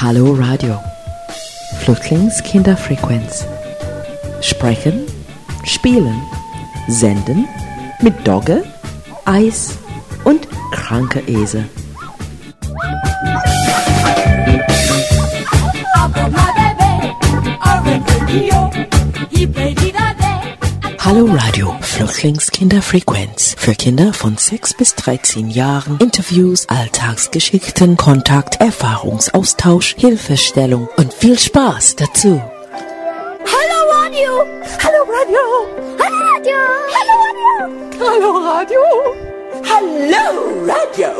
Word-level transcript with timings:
Hallo 0.00 0.32
Radio. 0.34 0.80
Flüchtlingskinderfrequenz. 1.80 3.44
Sprechen, 4.40 5.00
spielen, 5.64 6.22
senden 6.86 7.48
mit 8.00 8.14
Dogge, 8.24 8.62
Eis 9.24 9.76
und 10.22 10.46
kranke 10.70 11.18
Esel. 11.26 11.68
Hallo 21.08 21.24
Radio, 21.32 21.74
Flüchtlingskinderfrequenz. 21.80 23.54
Für 23.56 23.72
Kinder 23.72 24.12
von 24.12 24.36
6 24.36 24.74
bis 24.74 24.94
13 24.94 25.48
Jahren. 25.48 25.96
Interviews, 26.02 26.68
Alltagsgeschichten, 26.68 27.96
Kontakt, 27.96 28.60
Erfahrungsaustausch, 28.60 29.94
Hilfestellung 29.96 30.86
und 30.98 31.14
viel 31.14 31.38
Spaß 31.38 31.96
dazu. 31.96 32.42
Hallo 33.40 33.90
Radio! 33.90 34.44
Hallo 34.84 35.02
Radio! 35.08 35.40
Hallo 35.98 36.18
Radio! 36.28 36.58
Hallo 36.92 37.16
Radio! 37.24 37.62
Hallo 38.04 38.30
Radio! 38.44 38.82
Hallo 39.64 40.02
Radio! 40.66 40.66
Hallo 40.66 40.66
Radio! 40.66 41.10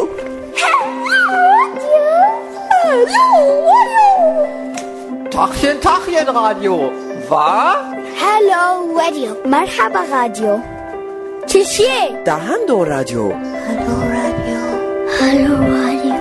Tachchen, 5.30 5.80
Tachchen 5.80 6.28
Radio. 6.28 6.92
Was? 7.30 7.97
Hello 8.20 8.98
Radio! 8.98 9.36
Marhaba 9.46 10.02
Radio! 10.10 10.60
Tschüssi! 11.46 11.84
Dahando 12.24 12.82
Radio! 12.82 13.30
Hallo 13.30 13.94
Radio! 14.16 14.58
Hallo 15.20 15.54
Radio! 15.54 16.14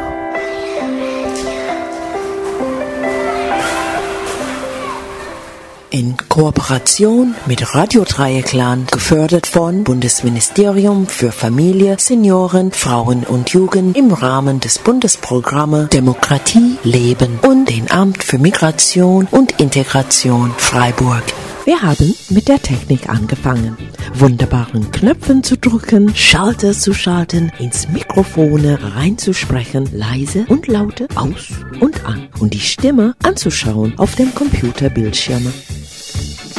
In 5.89 6.15
Kooperation 6.29 7.33
mit 7.47 7.73
Radio 7.73 8.03
Dreieckland, 8.03 8.91
gefördert 8.91 9.47
von 9.47 9.83
Bundesministerium 9.83 11.07
für 11.07 11.31
Familie, 11.31 11.95
Senioren, 11.97 12.71
Frauen 12.71 13.23
und 13.23 13.49
Jugend 13.49 13.97
im 13.97 14.13
Rahmen 14.13 14.59
des 14.59 14.77
Bundesprogrammes 14.77 15.89
Demokratie, 15.89 16.77
Leben 16.83 17.39
und 17.41 17.65
den 17.65 17.89
Amt 17.89 18.23
für 18.23 18.37
Migration 18.37 19.27
und 19.31 19.59
Integration 19.59 20.53
Freiburg. 20.59 21.23
Wir 21.67 21.81
haben 21.81 22.15
mit 22.29 22.47
der 22.47 22.61
Technik 22.61 23.09
angefangen, 23.09 23.77
wunderbaren 24.13 24.89
Knöpfen 24.89 25.43
zu 25.43 25.57
drücken, 25.57 26.15
Schalter 26.15 26.71
zu 26.71 26.93
schalten, 26.93 27.51
ins 27.59 27.89
Mikrofone 27.89 28.79
reinzusprechen, 28.95 29.89
leise 29.91 30.45
und 30.47 30.67
laute 30.67 31.09
aus 31.15 31.49
und 31.81 32.05
an 32.05 32.29
und 32.39 32.53
die 32.53 32.61
Stimme 32.61 33.15
anzuschauen 33.21 33.93
auf 33.97 34.15
dem 34.15 34.33
Computerbildschirm. 34.33 35.51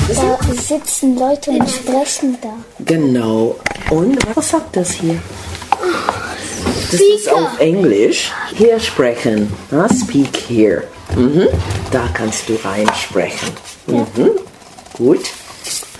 Da 0.09 0.39
sitzen 0.53 1.19
Leute 1.19 1.53
und 1.53 1.71
sprechen 1.71 2.37
da. 2.43 2.53
Genau. 2.85 3.57
Und 3.89 4.19
was 4.37 4.51
sagt 4.51 4.77
das 4.77 4.91
hier? 4.91 5.19
Das 6.93 7.01
ist 7.01 7.33
auf 7.33 7.59
Englisch. 7.59 8.31
Hier 8.55 8.79
sprechen. 8.79 9.51
Ja, 9.71 9.89
speak 9.89 10.37
here. 10.37 10.85
Mhm. 11.17 11.49
Da 11.93 12.07
kannst 12.13 12.47
du 12.51 12.57
reinsprechen. 12.63 13.49
Mhm. 13.87 14.48
Gut. 14.99 15.21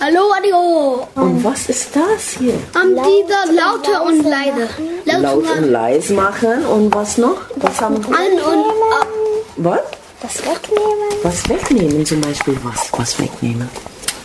Hallo 0.01 0.27
Radio. 0.27 1.07
Und 1.15 1.41
was 1.41 1.69
ist 1.69 1.95
das 1.95 2.37
hier? 2.37 2.53
Am 2.73 2.89
dieser 2.89 3.45
laute 3.53 4.01
und 4.05 4.29
leise. 4.29 4.67
Laut, 5.05 5.21
Laut 5.21 5.57
und 5.57 5.71
leise 5.71 6.13
machen. 6.13 6.65
Und 6.65 6.93
was 6.93 7.17
noch? 7.17 7.37
Was 7.55 7.79
haben 7.79 7.95
wir? 8.05 8.13
an 8.13 8.33
und 8.33 8.65
ab. 8.99 9.07
Was? 9.55 9.79
Das 10.21 10.45
wegnehmen. 10.45 11.09
Was 11.23 11.47
wegnehmen 11.47 12.05
zum 12.05 12.19
Beispiel? 12.19 12.57
Was? 12.61 12.89
Was 12.91 13.17
wegnehmen? 13.21 13.69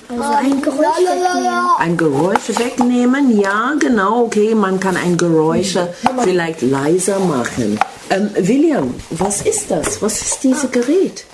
Also 0.08 0.22
ein 0.25 0.61
Geräusch 0.61 0.98
wegnehmen. 0.98 1.70
Ein 1.78 1.97
Geräusch 1.97 2.48
wegnehmen, 2.48 3.41
ja, 3.41 3.75
genau, 3.78 4.25
okay, 4.25 4.56
man 4.56 4.81
kann 4.81 4.97
ein 4.97 5.16
Geräusch 5.16 5.76
vielleicht 6.25 6.62
leiser 6.62 7.20
machen. 7.20 7.78
Ähm, 8.10 8.31
William, 8.34 8.93
was 9.10 9.43
ist 9.43 9.70
das? 9.70 10.03
Was 10.03 10.20
ist 10.20 10.43
dieses 10.43 10.69
Gerät? 10.70 11.25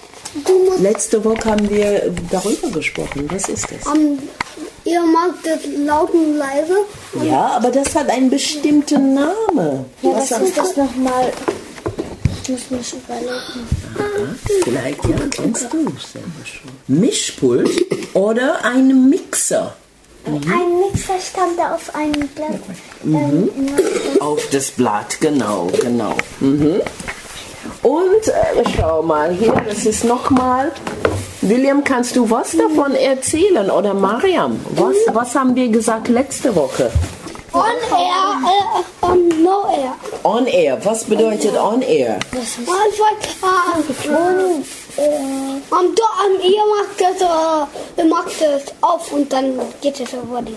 Letzte 0.78 1.24
Woche 1.24 1.44
haben 1.44 1.68
wir 1.68 2.14
darüber 2.30 2.68
gesprochen. 2.70 3.28
Was 3.32 3.48
ist 3.48 3.66
das? 3.70 3.86
Am, 3.86 4.18
ihr 4.84 5.00
mag 5.02 5.34
das 5.44 5.60
laut 5.84 6.12
und 6.14 6.36
leise. 6.36 6.76
Ja, 7.24 7.48
aber 7.56 7.70
das 7.70 7.94
hat 7.94 8.08
einen 8.08 8.30
bestimmten 8.30 9.14
Namen. 9.14 9.84
Ja, 10.02 10.14
Was 10.14 10.28
das 10.28 10.40
ist 10.42 10.56
das 10.56 10.76
nochmal. 10.76 11.32
Ich 12.42 12.48
muss 12.48 12.70
mich 12.70 12.94
überlegen. 12.94 14.34
Vielleicht, 14.64 15.04
ja, 15.04 15.16
kennst 15.30 15.62
du 15.72 15.78
selber 15.78 16.44
schon. 16.44 16.70
Mischpult 16.86 17.70
oder 18.14 18.64
ein 18.64 19.08
Mixer. 19.10 19.74
Ein 20.26 20.80
Mixer 20.80 21.14
stand 21.20 21.58
da 21.58 21.74
auf 21.74 21.94
einem 21.94 22.28
Blatt. 22.28 22.60
Ähm, 23.04 23.50
Auf 24.20 24.46
das 24.50 24.70
Blatt, 24.70 25.18
genau, 25.20 25.68
genau. 25.80 26.14
Mhm. 26.40 26.82
Und 27.82 28.28
äh, 28.28 28.62
schau 28.76 29.02
mal 29.02 29.30
hier, 29.32 29.54
das 29.66 29.86
ist 29.86 30.04
nochmal. 30.04 30.70
William, 31.40 31.82
kannst 31.82 32.14
du 32.16 32.28
was 32.28 32.54
davon 32.54 32.94
erzählen? 32.94 33.70
Oder 33.70 33.94
Mariam? 33.94 34.60
Was, 34.70 34.96
was 35.12 35.34
haben 35.34 35.56
wir 35.56 35.68
gesagt 35.68 36.08
letzte 36.08 36.54
Woche? 36.54 36.90
On 37.52 37.62
air, 37.62 38.36
äh, 38.44 39.06
um, 39.06 39.28
no 39.42 39.64
air. 39.70 39.94
On 40.22 40.46
air. 40.46 40.78
Was 40.84 41.04
bedeutet 41.04 41.56
on 41.56 41.80
air? 41.80 42.18
Einfach, 42.32 42.66
äh, 44.96 45.04
um, 45.70 45.94
do, 45.94 46.02
um, 46.26 46.40
ihr 46.42 46.66
macht 46.76 47.00
das, 47.00 47.20
äh, 47.22 48.02
ihr 48.02 48.04
macht 48.04 48.40
das 48.40 48.62
auf 48.82 49.10
und 49.12 49.32
dann 49.32 49.58
geht 49.80 49.98
es 49.98 50.12
über 50.12 50.42
die. 50.42 50.54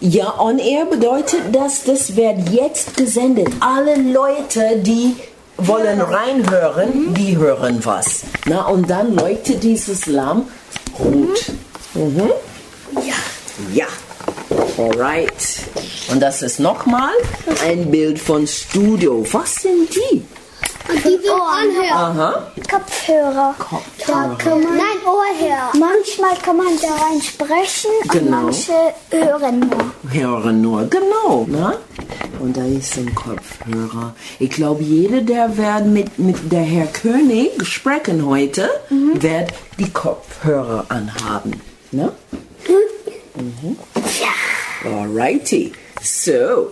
Ja, 0.00 0.34
on 0.38 0.58
air 0.58 0.84
bedeutet, 0.86 1.40
dass 1.52 1.84
das 1.84 2.16
wird 2.16 2.48
jetzt 2.50 2.96
gesendet. 2.96 3.48
Alle 3.60 3.94
Leute, 3.94 4.76
die 4.78 5.16
wollen 5.58 6.00
reinhören, 6.00 7.14
die 7.14 7.36
hören 7.36 7.84
was. 7.84 8.22
Na, 8.46 8.66
und 8.66 8.88
dann 8.90 9.14
leuchtet 9.14 9.62
dieses 9.62 10.06
Lamm 10.06 10.48
rot. 10.98 11.52
Mhm. 11.94 12.30
Ja. 12.96 13.14
Ja. 13.72 13.86
Alright. 14.76 15.32
Und 16.10 16.20
das 16.20 16.42
ist 16.42 16.58
nochmal 16.60 17.12
ein 17.64 17.90
Bild 17.90 18.18
von 18.18 18.46
Studio. 18.46 19.24
Was 19.32 19.56
sind 19.56 19.88
die? 19.94 20.24
Und 20.86 21.02
die 21.04 21.10
sind 21.10 21.30
anhören. 21.30 22.18
Aha. 22.18 22.46
Kopfhörer. 22.70 23.54
Da 24.06 24.36
kann 24.38 24.62
man, 24.62 24.76
Nein, 24.76 24.98
Ohrhörer. 25.06 25.70
manchmal 25.78 26.36
kann 26.44 26.56
man 26.58 26.66
da 26.82 26.88
rein 27.06 27.22
sprechen 27.22 27.90
und 28.02 28.10
Genau. 28.12 28.42
manche 28.42 28.72
hören 29.10 29.60
nur. 29.60 30.12
Hören 30.12 30.60
nur, 30.60 30.84
genau. 30.86 31.46
Na? 31.48 31.74
Und 32.44 32.58
da 32.58 32.66
ist 32.66 32.98
ein 32.98 33.14
Kopfhörer. 33.14 34.14
Ich 34.38 34.50
glaube, 34.50 34.82
jeder, 34.82 35.22
der 35.22 35.56
wird 35.56 35.86
mit, 35.86 36.18
mit 36.18 36.52
der 36.52 36.60
Herr 36.60 36.86
König 36.88 37.52
sprechen 37.66 38.26
heute, 38.26 38.68
wird 39.14 39.54
die 39.78 39.88
Kopfhörer 39.88 40.84
anhaben. 40.90 41.58
Ne? 41.90 42.12
Mhm. 43.34 43.78
Alrighty. 44.84 45.72
So, 46.02 46.70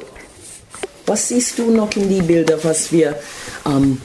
was 1.06 1.28
siehst 1.28 1.58
du 1.58 1.70
noch 1.70 1.96
in 1.96 2.10
die 2.10 2.20
Bilder, 2.20 2.62
was 2.62 2.92
wir 2.92 3.16
ähm, 3.64 3.98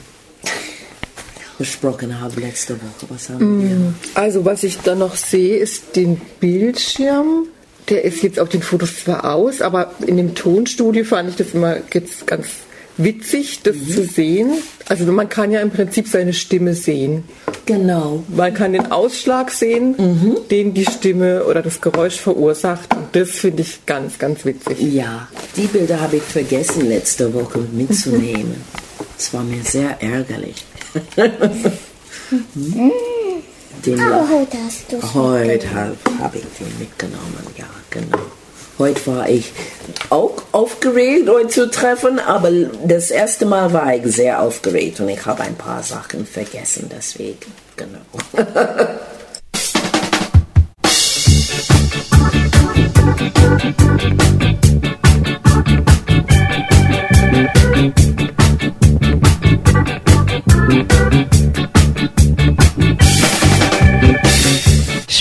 besprochen 1.57 2.17
haben 2.17 2.39
letzte 2.39 2.75
Woche? 2.75 3.07
Was 3.09 3.27
haben 3.27 3.61
wir? 3.61 3.93
Also 4.13 4.45
was 4.45 4.63
ich 4.63 4.77
da 4.79 4.95
noch 4.95 5.17
sehe, 5.17 5.57
ist 5.57 5.97
den 5.97 6.15
Bildschirm. 6.39 7.47
Der 7.89 8.03
ist 8.03 8.21
jetzt 8.21 8.39
auf 8.39 8.49
den 8.49 8.61
Fotos 8.61 9.03
zwar 9.03 9.33
aus, 9.33 9.61
aber 9.61 9.93
in 10.05 10.17
dem 10.17 10.35
Tonstudio 10.35 11.05
fand 11.05 11.29
ich 11.29 11.35
das 11.37 11.53
immer 11.53 11.77
jetzt 11.93 12.27
ganz 12.27 12.47
witzig, 12.97 13.61
das 13.63 13.75
zu 13.75 14.03
sehen. 14.03 14.51
Also 14.89 15.11
man 15.11 15.29
kann 15.29 15.51
ja 15.51 15.61
im 15.61 15.71
Prinzip 15.71 16.07
seine 16.07 16.33
Stimme 16.33 16.73
sehen. 16.73 17.23
Genau. 17.65 18.23
Man 18.27 18.53
kann 18.53 18.73
den 18.73 18.91
Ausschlag 18.91 19.51
sehen, 19.51 19.95
den 20.49 20.73
die 20.73 20.85
Stimme 20.85 21.45
oder 21.45 21.61
das 21.61 21.79
Geräusch 21.81 22.19
verursacht. 22.19 22.93
Und 22.95 23.07
das 23.13 23.31
finde 23.31 23.61
ich 23.61 23.85
ganz, 23.85 24.17
ganz 24.17 24.45
witzig. 24.45 24.81
Ja, 24.81 25.27
die 25.55 25.67
Bilder 25.67 26.01
habe 26.01 26.17
ich 26.17 26.23
vergessen 26.23 26.87
letzte 26.87 27.33
Woche 27.33 27.59
mitzunehmen. 27.71 28.55
Es 29.19 29.33
war 29.33 29.43
mir 29.43 29.63
sehr 29.63 29.99
ärgerlich. 29.99 30.63
Den 33.87 33.99
Aber 34.01 34.29
heute 34.29 34.57
hast 34.65 34.91
du 34.91 35.01
Heute 35.13 35.73
habe 35.73 35.95
hab 36.19 36.35
ich 36.35 36.41
den 36.41 36.77
mitgenommen, 36.77 37.47
ja, 37.57 37.67
genau. 37.89 38.17
Heute 38.77 39.07
war 39.07 39.29
ich 39.29 39.53
auch 40.09 40.33
aufgeregt, 40.51 41.29
euch 41.29 41.47
zu 41.47 41.71
treffen, 41.71 42.19
aber 42.19 42.51
das 42.83 43.11
erste 43.11 43.45
Mal 43.45 43.71
war 43.71 43.95
ich 43.95 44.03
sehr 44.07 44.41
aufgeregt 44.41 44.99
und 44.99 45.07
ich 45.07 45.25
habe 45.25 45.43
ein 45.43 45.55
paar 45.55 45.83
Sachen 45.83 46.25
vergessen, 46.25 46.89
deswegen, 46.93 47.39
genau. 47.77 48.01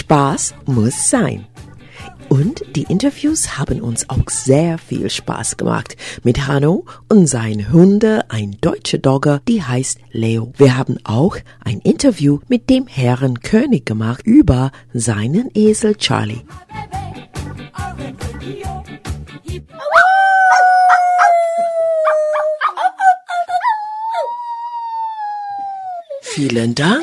Spaß 0.06 0.54
muss 0.66 1.10
sein. 1.10 1.46
Und 2.28 2.62
die 2.76 2.84
Interviews 2.84 3.58
haben 3.58 3.80
uns 3.80 4.08
auch 4.08 4.30
sehr 4.30 4.78
viel 4.78 5.10
Spaß 5.10 5.56
gemacht. 5.56 5.96
Mit 6.22 6.46
Hanno 6.46 6.84
und 7.08 7.26
seinen 7.26 7.72
Hunde, 7.72 8.24
ein 8.28 8.56
deutscher 8.60 8.98
Dogger, 8.98 9.40
die 9.48 9.64
heißt 9.64 9.98
Leo. 10.12 10.52
Wir 10.58 10.76
haben 10.76 10.98
auch 11.02 11.38
ein 11.64 11.80
Interview 11.80 12.38
mit 12.46 12.70
dem 12.70 12.86
Herren 12.86 13.40
König 13.40 13.84
gemacht 13.84 14.20
über 14.24 14.70
seinen 14.92 15.50
Esel 15.54 15.96
Charlie. 15.96 16.42
Vielen 26.36 26.74
Dank. 26.74 27.02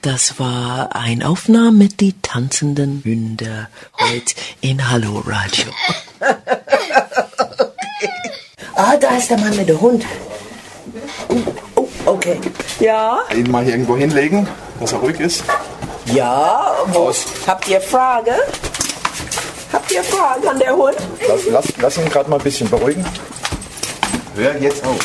Das 0.00 0.40
war 0.40 0.96
ein 0.96 1.22
Aufnahme 1.22 1.70
mit 1.70 2.00
die 2.00 2.14
tanzenden 2.20 3.00
Hunde 3.04 3.68
heute 4.00 4.34
in 4.60 4.90
Hallo 4.90 5.22
Radio. 5.24 5.70
Ah, 8.74 8.96
da 8.96 9.16
ist 9.18 9.30
der 9.30 9.38
Mann 9.38 9.54
mit 9.54 9.68
dem 9.68 9.80
Hund. 9.80 10.04
Oh, 11.76 11.86
okay. 12.06 12.40
Ja, 12.80 13.18
Ihn 13.32 13.50
mal 13.50 13.62
hier 13.62 13.74
irgendwo 13.74 13.96
hinlegen, 13.96 14.48
dass 14.80 14.92
er 14.92 14.98
ruhig 14.98 15.20
ist. 15.20 15.44
ja. 16.06 16.72
Wo, 16.86 17.12
habt 17.46 17.68
ihr 17.68 17.80
Frage? 17.80 18.32
Habt 19.72 19.92
ihr 19.92 20.02
Fragen 20.02 20.48
an 20.48 20.58
der 20.58 20.74
Hund? 20.74 20.96
Lass, 21.28 21.40
lass, 21.50 21.66
lass 21.80 21.98
ihn 21.98 22.08
gerade 22.08 22.28
mal 22.30 22.38
ein 22.38 22.42
bisschen 22.42 22.68
beruhigen. 22.68 23.04
Hör 24.34 24.58
jetzt 24.60 24.84
auf. 24.84 24.98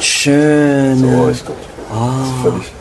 Schön. 0.00 0.98
So 0.98 1.28
ist 1.28 1.46
gut. 1.46 1.69
Völlig. 2.42 2.72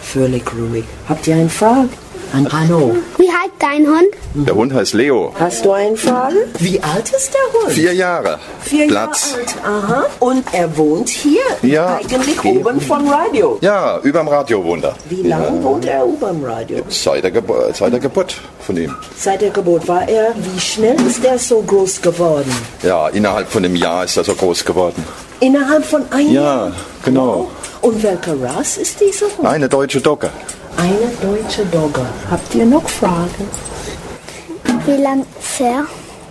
Völlig 0.00 0.44
ruhig. 0.54 0.84
Habt 1.08 1.26
ihr 1.26 1.34
eine 1.34 1.48
Frage? 1.48 1.88
An 2.32 2.46
Hanno. 2.52 2.96
Wie 3.18 3.28
heißt 3.28 3.52
dein 3.60 3.86
Hund? 3.86 4.08
Der 4.34 4.54
Hund 4.54 4.74
heißt 4.74 4.94
Leo. 4.94 5.32
Hast 5.38 5.64
du 5.64 5.72
eine 5.72 5.96
Frage? 5.96 6.34
Wie 6.58 6.80
alt 6.82 7.08
ist 7.10 7.32
der 7.32 7.60
Hund? 7.60 7.72
Vier 7.72 7.94
Jahre. 7.94 8.38
Vier 8.62 8.88
Platz. 8.88 9.36
Jahre 9.36 9.42
alt. 9.42 9.56
Aha. 9.64 10.04
Und 10.18 10.44
er 10.52 10.76
wohnt 10.76 11.08
hier? 11.08 11.40
Ja. 11.62 11.96
Eigentlich 11.96 12.44
Eben. 12.44 12.58
oben 12.66 12.80
vom 12.80 13.08
Radio. 13.08 13.58
Ja, 13.60 13.98
überm 14.00 14.26
Radio 14.28 14.62
wohnt 14.64 14.84
er. 14.84 14.94
Wie 15.08 15.22
lange 15.22 15.62
wohnt 15.62 15.86
er 15.86 16.04
oben 16.04 16.24
am 16.24 16.44
Radio? 16.44 16.78
Seit 16.88 17.22
der, 17.22 17.30
Gebo 17.30 17.54
seit 17.72 17.92
der 17.92 18.00
Geburt 18.00 18.34
von 18.60 18.76
ihm. 18.76 18.94
Seit 19.16 19.40
der 19.40 19.50
Geburt 19.50 19.86
war 19.86 20.06
er. 20.08 20.34
Wie 20.36 20.60
schnell 20.60 20.96
ist 21.06 21.24
er 21.24 21.38
so 21.38 21.62
groß 21.62 22.02
geworden? 22.02 22.52
Ja, 22.82 23.08
innerhalb 23.08 23.48
von 23.48 23.64
einem 23.64 23.76
Jahr 23.76 24.04
ist 24.04 24.16
er 24.16 24.24
so 24.24 24.34
groß 24.34 24.64
geworden. 24.64 25.02
Innerhalb 25.40 25.84
von 25.84 26.02
einem 26.10 26.32
Jahr? 26.32 26.66
Ja, 26.68 26.72
genau. 27.04 27.48
Und 27.86 28.02
welche 28.02 28.34
Rasse 28.42 28.80
ist 28.80 29.00
dieser 29.00 29.26
Hund? 29.36 29.46
Eine 29.46 29.68
deutsche 29.68 30.00
Dogge. 30.00 30.28
Eine 30.76 31.08
deutsche 31.22 31.64
Dogge. 31.66 32.04
Habt 32.30 32.52
ihr 32.54 32.66
noch 32.66 32.88
Fragen? 32.88 33.44
Wie 34.86 34.96
lang 35.02 35.20
ist 35.40 35.60
er? 35.60 35.84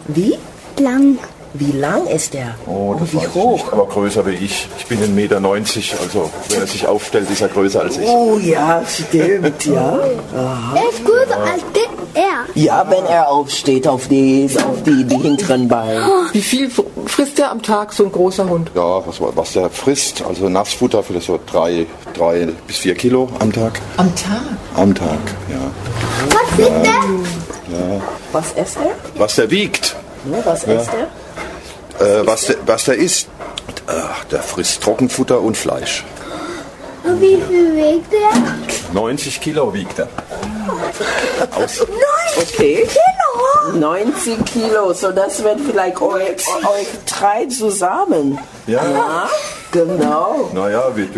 Wie? 0.08 0.38
Lang. 0.80 1.18
Wie 1.54 1.72
lang 1.72 2.06
ist 2.08 2.36
er? 2.36 2.56
Oh, 2.68 2.96
das 3.00 3.14
Und 3.14 3.22
wie 3.24 3.28
hoch? 3.30 3.54
nicht, 3.54 3.72
aber 3.72 3.86
größer 3.88 4.26
wie 4.26 4.32
ich. 4.48 4.68
Ich 4.78 4.86
bin 4.88 5.00
1,90 5.00 5.08
Meter, 5.14 5.38
also 6.04 6.30
wenn 6.50 6.60
er 6.60 6.68
sich 6.68 6.86
aufstellt, 6.86 7.30
ist 7.32 7.42
er 7.42 7.48
größer 7.48 7.80
als 7.80 7.98
ich. 7.98 8.06
Oh 8.06 8.38
ja, 8.38 8.84
stimmt, 8.86 9.66
ja. 9.66 9.98
Er 10.76 10.90
ist 10.92 11.06
größer 11.06 11.40
als 11.40 11.64
der- 11.74 11.95
er. 12.16 12.46
Ja, 12.56 12.86
wenn 12.90 13.06
er 13.06 13.30
aufsteht 13.30 13.88
auf 13.88 14.08
die, 14.08 14.50
auf 14.68 14.84
die, 14.84 15.04
die 15.04 15.18
hinteren 15.18 15.68
Beine. 15.68 16.04
Wie 16.32 16.42
viel 16.42 16.68
fr- 16.70 16.86
frisst 17.06 17.38
der 17.38 17.52
am 17.52 17.62
Tag 17.62 17.94
so 17.94 18.04
ein 18.06 18.12
großer 18.12 18.48
Hund? 18.50 18.72
Ja, 18.76 19.06
was, 19.06 19.18
was 19.20 19.54
der 19.54 19.70
frisst, 19.70 20.24
also 20.24 20.50
Nassfutter 20.50 21.04
vielleicht 21.04 21.28
so 21.28 21.40
drei, 21.46 21.86
drei 22.14 22.48
bis 22.68 22.78
vier 22.78 22.96
Kilo 22.96 23.30
am 23.40 23.52
Tag. 23.52 23.80
Am 23.98 24.14
Tag? 24.16 24.42
Am 24.76 24.96
Tag, 24.96 25.18
ja. 25.50 25.72
Was 26.30 26.60
ist 26.60 26.86
der? 26.86 28.02
Was 28.32 28.52
isst 28.54 28.78
er? 28.78 29.20
Was 29.20 29.36
der 29.36 29.52
wiegt, 29.52 29.96
Ne, 30.26 30.42
was 30.44 30.64
isst 30.64 30.90
er? 32.00 32.06
äh, 32.06 32.26
was, 32.26 32.46
der, 32.48 32.56
was 32.66 32.86
der 32.86 32.96
isst, 32.96 33.28
äh, 33.88 33.92
der 34.32 34.42
frisst 34.42 34.82
Trockenfutter 34.82 35.40
und 35.42 35.56
Fleisch. 35.58 36.04
Und 37.04 37.22
wie 37.22 37.38
viel 37.48 37.76
wiegt 37.76 38.12
er? 38.14 38.94
90 38.94 39.40
Kilo 39.40 39.72
wiegt 39.74 40.00
er. 40.00 40.08
Aus, 41.56 41.86
Okay. 42.38 42.88
90 43.74 44.46
Kilo, 44.46 44.94
so 44.94 45.12
das 45.12 45.44
wird 45.44 45.60
vielleicht 45.62 46.00
euch, 46.02 46.48
euch 46.48 46.88
drei 47.06 47.46
zusammen. 47.48 48.38
ja, 48.68 48.84
Ja, 48.84 49.30
genau. 49.72 50.50
naja, 50.54 50.84
mit, 50.96 51.10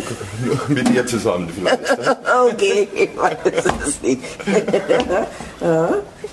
mit 0.70 0.90
ihr 0.90 1.06
zusammen 1.06 1.50
vielleicht. 1.54 1.98
ne? 1.98 2.18
Okay, 2.52 2.88
ich 2.94 3.10
weiß 3.18 3.38
es 3.88 4.02
nicht. 4.02 4.22
ja. 5.62 5.90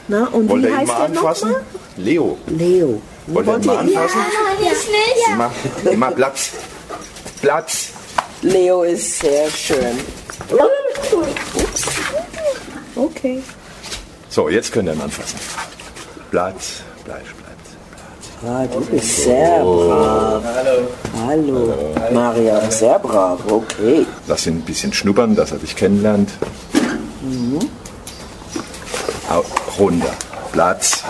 Na, 0.09 0.29
und 0.33 0.49
Wollt 0.49 0.63
wie 0.63 0.67
ihr 0.67 0.71
ihn 0.73 0.77
heißt 0.79 0.89
mal 0.89 0.97
der 1.09 1.19
anfassen? 1.19 1.49
nochmal? 1.49 1.65
Leo, 1.97 2.39
Leo. 2.47 3.01
wollt 3.27 3.47
ihr 3.47 3.55
ihn 3.57 3.65
mal 3.67 3.79
anfassen? 3.79 4.21
Jetzt 4.63 4.89
nicht. 4.89 5.29
Immer, 5.33 5.51
immer 5.91 6.11
Platz. 6.11 6.51
Platz. 7.41 7.89
Leo 8.43 8.83
ist 8.83 9.19
sehr 9.21 9.49
schön. 9.51 9.99
Ups. 10.51 11.83
Okay. 12.97 13.43
So, 14.29 14.49
jetzt 14.49 14.73
könnt 14.73 14.89
ihr 14.89 14.95
ihn 14.95 15.01
anfassen. 15.01 15.39
Platz, 16.31 16.83
Fleisch, 17.05 17.35
Platz. 17.35 17.55
Ah, 18.47 18.67
du 18.67 18.81
bist 18.81 19.23
sehr 19.23 19.61
brav. 19.61 20.45
Hallo. 20.45 20.89
Hallo. 21.27 21.95
Maria, 22.13 22.71
sehr 22.71 22.99
brav. 22.99 23.41
Okay. 23.49 24.07
Lass 24.27 24.47
ihn 24.47 24.59
ein 24.59 24.63
bisschen 24.63 24.93
schnuppern, 24.93 25.35
dass 25.35 25.53
er 25.53 25.59
dich 25.59 25.75
kennenlernt. 25.75 26.31
Au, 29.31 29.43
runter. 29.79 30.13
Platz. 30.53 31.03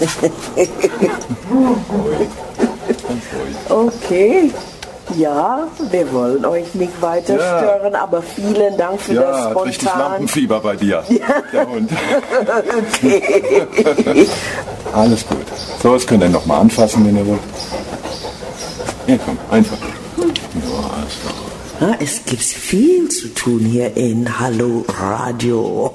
Okay. 3.68 4.50
Ja, 5.16 5.68
wir 5.90 6.12
wollen 6.12 6.44
euch 6.46 6.74
nicht 6.74 7.00
weiter 7.02 7.36
Ja. 7.38 7.58
stören, 7.58 7.94
aber 7.94 8.22
vielen 8.22 8.76
Dank 8.78 9.00
für 9.00 9.14
das 9.14 9.24
Ja, 9.38 9.44
hat 9.50 9.64
richtig 9.64 9.82
spontan. 9.88 10.10
Lampenfieber 10.12 10.60
bei 10.60 10.76
dir. 10.76 11.04
Der 11.52 11.68
Hund. 11.68 11.90
Alles 14.92 15.26
gut. 15.26 15.38
So, 15.82 15.92
das 15.94 16.06
könnt 16.06 16.22
ihr 16.22 16.28
nochmal 16.30 16.60
anfassen, 16.60 17.04
wenn 17.06 17.16
ihr 17.18 17.26
wollt. 17.26 17.40
Ja, 19.06 19.16
komm, 19.24 19.38
einfach. 19.50 19.76
Ja, 20.16 20.24
alles 20.96 21.20
klar. 21.20 21.34
Ja, 21.90 21.96
es 22.00 22.24
gibt 22.24 22.42
viel 22.42 23.08
zu 23.08 23.28
tun 23.34 23.60
hier 23.60 23.94
in 23.96 24.38
Hallo 24.40 24.84
Radio. 24.98 25.92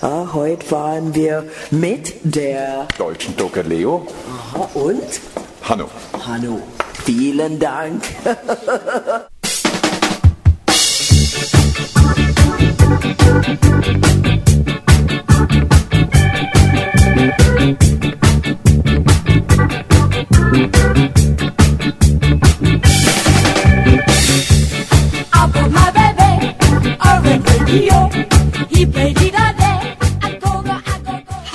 ja, 0.00 0.28
heute 0.34 0.70
waren 0.70 1.14
wir 1.14 1.44
mit 1.70 2.14
der 2.22 2.86
Deutschen 2.98 3.36
Dogge 3.36 3.62
Leo. 3.62 4.06
Aha, 4.54 4.68
und 4.74 5.00
Hanno. 5.72 5.88
Hanno. 6.26 6.60
Vielen 7.02 7.58
Dank. 7.58 8.02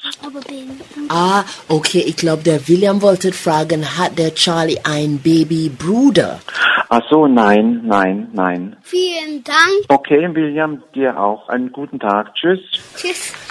Ah, 1.07 1.43
okay, 1.69 2.03
ich 2.05 2.17
glaube, 2.17 2.43
der 2.43 2.67
William 2.67 3.01
wollte 3.01 3.31
fragen, 3.31 3.81
hat 3.97 4.19
der 4.19 4.35
Charlie 4.35 4.79
ein 4.83 5.19
Babybruder? 5.19 6.39
Ach 6.89 7.01
so, 7.09 7.27
nein, 7.27 7.81
nein, 7.85 8.27
nein. 8.33 8.75
Vielen 8.81 9.43
Dank. 9.45 9.85
Okay, 9.87 10.27
William, 10.33 10.83
dir 10.93 11.17
auch 11.17 11.47
einen 11.47 11.71
guten 11.71 11.99
Tag. 11.99 12.35
Tschüss. 12.35 12.59
Tschüss. 12.95 13.33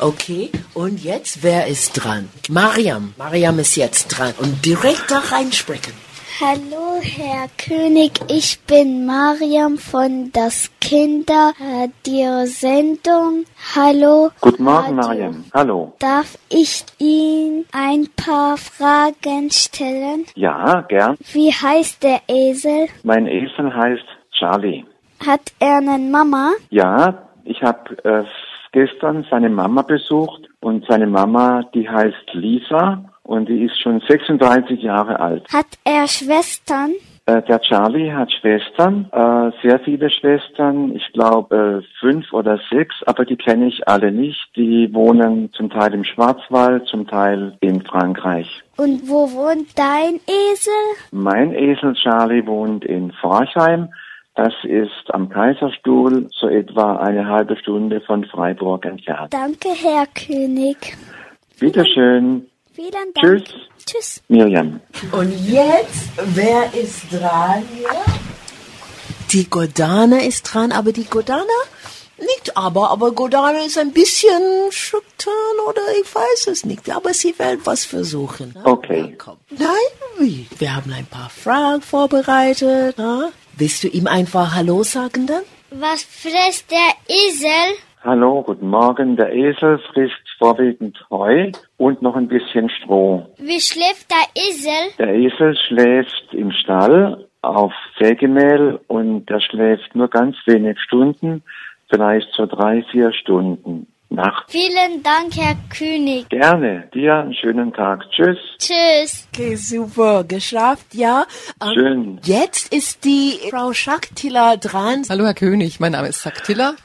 Okay, 0.00 0.50
und 0.74 1.02
jetzt, 1.02 1.42
wer 1.42 1.66
ist 1.66 1.92
dran? 1.92 2.28
Mariam. 2.48 3.14
Mariam 3.18 3.58
ist 3.58 3.76
jetzt 3.76 4.08
dran 4.08 4.32
und 4.38 4.64
direkt 4.64 5.10
da 5.10 5.18
reinsprechen. 5.18 5.92
Hallo, 6.40 7.00
Herr 7.02 7.48
König, 7.58 8.12
ich 8.28 8.60
bin 8.60 9.04
Mariam 9.06 9.76
von 9.76 10.30
das 10.32 10.70
Kinderradiosendung. 10.80 13.44
Hallo. 13.74 14.30
Guten 14.40 14.62
Morgen, 14.62 15.00
Radio. 15.00 15.04
Mariam. 15.24 15.44
Hallo. 15.52 15.94
Darf 15.98 16.38
ich 16.48 16.86
Ihnen 17.00 17.66
ein 17.72 18.06
paar 18.14 18.56
Fragen 18.56 19.50
stellen? 19.50 20.26
Ja, 20.36 20.82
gern. 20.82 21.16
Wie 21.32 21.50
heißt 21.50 22.04
der 22.04 22.20
Esel? 22.28 22.86
Mein 23.02 23.26
Esel 23.26 23.74
heißt 23.74 24.06
Charlie. 24.30 24.84
Hat 25.26 25.52
er 25.58 25.78
eine 25.78 25.98
Mama? 25.98 26.52
Ja, 26.70 27.30
ich 27.42 27.60
habe 27.64 27.96
äh, 28.04 28.22
gestern 28.70 29.26
seine 29.28 29.50
Mama 29.50 29.82
besucht 29.82 30.48
und 30.60 30.86
seine 30.86 31.08
Mama, 31.08 31.64
die 31.74 31.88
heißt 31.88 32.34
Lisa 32.34 33.07
und 33.28 33.46
die 33.46 33.64
ist 33.64 33.78
schon 33.80 34.00
36 34.08 34.80
Jahre 34.82 35.20
alt. 35.20 35.46
Hat 35.52 35.66
er 35.84 36.08
Schwestern? 36.08 36.92
Äh, 37.26 37.42
der 37.42 37.60
Charlie 37.60 38.10
hat 38.10 38.32
Schwestern, 38.32 39.04
äh, 39.12 39.50
sehr 39.62 39.78
viele 39.80 40.08
Schwestern, 40.08 40.96
ich 40.96 41.12
glaube 41.12 41.82
äh, 41.84 42.00
fünf 42.00 42.32
oder 42.32 42.58
sechs, 42.70 42.94
aber 43.04 43.26
die 43.26 43.36
kenne 43.36 43.66
ich 43.68 43.86
alle 43.86 44.10
nicht. 44.10 44.40
Die 44.56 44.88
wohnen 44.94 45.52
zum 45.52 45.68
Teil 45.68 45.92
im 45.92 46.04
Schwarzwald, 46.04 46.86
zum 46.86 47.06
Teil 47.06 47.54
in 47.60 47.82
Frankreich. 47.82 48.62
Und 48.78 49.06
wo 49.06 49.30
wohnt 49.30 49.78
dein 49.78 50.20
Esel? 50.26 50.72
Mein 51.10 51.52
Esel 51.52 51.92
Charlie 51.96 52.46
wohnt 52.46 52.86
in 52.86 53.12
Forchheim. 53.12 53.90
Das 54.36 54.54
ist 54.62 55.12
am 55.12 55.28
Kaiserstuhl, 55.28 56.28
so 56.30 56.48
etwa 56.48 56.96
eine 56.96 57.26
halbe 57.26 57.58
Stunde 57.58 58.00
von 58.00 58.24
Freiburg 58.24 58.86
entfernt. 58.86 59.34
Danke, 59.34 59.68
Herr 59.68 60.06
König. 60.14 60.96
Bitteschön. 61.60 62.46
Vielen 62.78 63.12
Dank. 63.12 63.16
Tschüss. 63.16 63.42
Tschüss. 63.84 64.22
Miriam. 64.28 64.80
Und 65.10 65.32
jetzt, 65.48 66.12
wer 66.36 66.72
ist 66.72 67.10
dran 67.10 67.64
hier? 67.74 67.88
Die 69.32 69.50
Godana 69.50 70.20
ist 70.20 70.44
dran, 70.44 70.70
aber 70.70 70.92
die 70.92 71.06
Godana 71.06 71.42
nicht 72.18 72.56
aber, 72.56 72.90
aber 72.90 73.10
Godana 73.10 73.64
ist 73.66 73.78
ein 73.78 73.92
bisschen 73.92 74.70
schüchtern 74.70 75.56
oder 75.68 75.82
ich 76.00 76.14
weiß 76.14 76.46
es 76.52 76.64
nicht. 76.64 76.88
Aber 76.94 77.12
sie 77.14 77.36
will 77.40 77.58
was 77.64 77.84
versuchen. 77.84 78.52
ne? 78.54 78.60
Okay. 78.64 79.12
Komm. 79.18 79.38
Nein, 79.50 79.90
wie? 80.20 80.46
Wir 80.56 80.76
haben 80.76 80.92
ein 80.92 81.06
paar 81.06 81.30
Fragen 81.30 81.82
vorbereitet. 81.82 82.94
Na? 82.96 83.30
Willst 83.56 83.82
du 83.82 83.88
ihm 83.88 84.06
einfach 84.06 84.54
Hallo 84.54 84.84
sagen 84.84 85.26
dann? 85.26 85.42
Was 85.72 86.04
frisst 86.04 86.70
der 86.70 86.94
Esel? 87.08 87.74
Hallo, 88.04 88.42
guten 88.44 88.70
Morgen. 88.70 89.16
Der 89.16 89.32
Esel 89.32 89.80
frisst 89.92 90.27
vorwiegend 90.38 91.04
Heu 91.10 91.50
und 91.76 92.02
noch 92.02 92.16
ein 92.16 92.28
bisschen 92.28 92.70
Stroh. 92.70 93.26
Wie 93.38 93.60
schläft 93.60 94.10
der 94.10 94.42
Esel? 94.42 94.96
Der 94.98 95.14
Esel 95.14 95.56
schläft 95.56 96.32
im 96.32 96.52
Stall 96.52 97.26
auf 97.42 97.72
Sägemehl 97.98 98.80
und 98.86 99.30
er 99.30 99.40
schläft 99.40 99.94
nur 99.94 100.08
ganz 100.08 100.36
wenig 100.46 100.78
Stunden, 100.80 101.42
vielleicht 101.90 102.28
so 102.32 102.46
drei, 102.46 102.82
vier 102.90 103.12
Stunden 103.12 103.86
nachts. 104.10 104.50
Vielen 104.52 105.02
Dank, 105.02 105.36
Herr 105.36 105.56
König. 105.76 106.28
Gerne. 106.28 106.88
Dir 106.94 107.16
einen 107.16 107.34
schönen 107.34 107.72
Tag. 107.72 108.04
Tschüss. 108.10 108.38
Tschüss. 108.58 109.28
Okay, 109.32 109.54
super. 109.56 110.24
Geschafft, 110.24 110.94
ja. 110.94 111.26
Ähm, 111.62 111.72
Schön. 111.74 112.20
Jetzt 112.24 112.72
ist 112.74 113.04
die 113.04 113.38
Frau 113.50 113.72
Schaktila 113.72 114.56
dran. 114.56 115.02
Hallo 115.08 115.24
Herr 115.24 115.34
König, 115.34 115.78
mein 115.80 115.92
Name 115.92 116.08
ist 116.08 116.22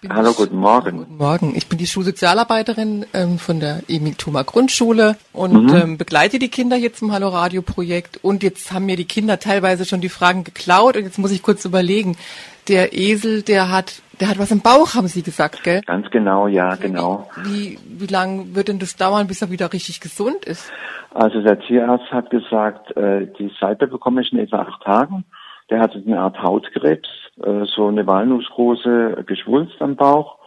bin 0.01 0.13
Hallo, 0.13 0.34
guten 0.34 0.58
Morgen. 0.58 0.98
Guten 1.00 1.18
Morgen. 1.18 1.53
Ich 1.56 1.68
bin 1.68 1.77
die 1.77 1.88
Schulsozialarbeiterin 1.88 3.06
ähm, 3.13 3.39
von 3.39 3.60
der 3.60 3.82
Emil 3.88 4.15
Thoma 4.15 4.44
Grundschule 4.44 5.18
und 5.32 5.53
Mhm. 5.53 5.75
ähm, 5.75 5.98
begleite 5.98 6.39
die 6.39 6.50
Kinder 6.50 6.75
hier 6.75 6.94
zum 6.94 7.12
Hallo 7.12 7.30
Radio 7.30 7.62
Projekt. 7.62 8.20
Und 8.24 8.44
jetzt 8.44 8.72
haben 8.72 8.86
mir 8.86 8.96
die 8.96 9.06
Kinder 9.06 9.39
teilweise 9.39 9.86
schon 9.86 10.01
die 10.01 10.10
Fragen 10.10 10.44
geklaut 10.44 10.98
und 10.98 11.03
jetzt 11.03 11.18
muss 11.20 11.32
ich 11.32 11.42
kurz 11.42 11.63
überlegen. 11.65 12.18
Der 12.67 12.93
Esel, 12.93 13.41
der 13.41 13.72
hat, 13.72 14.01
der 14.20 14.29
hat 14.29 14.39
was 14.39 14.51
im 14.51 14.62
Bauch, 14.62 14.96
haben 14.96 15.08
Sie 15.08 15.22
gesagt, 15.22 15.63
gell? 15.63 15.82
Ganz 15.86 16.10
genau, 16.12 16.48
ja, 16.48 16.75
genau. 16.75 17.29
Wie, 17.43 17.77
wie 17.86 18.08
lang 18.08 18.55
wird 18.55 18.70
denn 18.70 18.79
das 18.79 18.96
dauern, 18.96 19.27
bis 19.27 19.41
er 19.41 19.51
wieder 19.51 19.72
richtig 19.74 20.00
gesund 20.00 20.46
ist? 20.46 20.72
Also 21.13 21.41
der 21.41 21.60
Tierarzt 21.60 22.12
hat 22.12 22.29
gesagt, 22.29 22.96
äh, 22.96 23.27
die 23.38 23.51
Salbe 23.60 23.88
bekomme 23.88 24.22
ich 24.22 24.32
in 24.32 24.39
etwa 24.39 24.60
acht 24.60 24.82
Tagen. 24.84 25.25
Der 25.70 25.79
hatte 25.79 26.01
eine 26.05 26.20
Art 26.20 26.41
Hautkrebs, 26.41 27.10
äh, 27.43 27.65
so 27.65 27.88
eine 27.88 28.08
walnussgroße 28.08 29.24
Geschwulst 29.25 29.82
am 29.82 29.96
Bauch. 29.96 30.38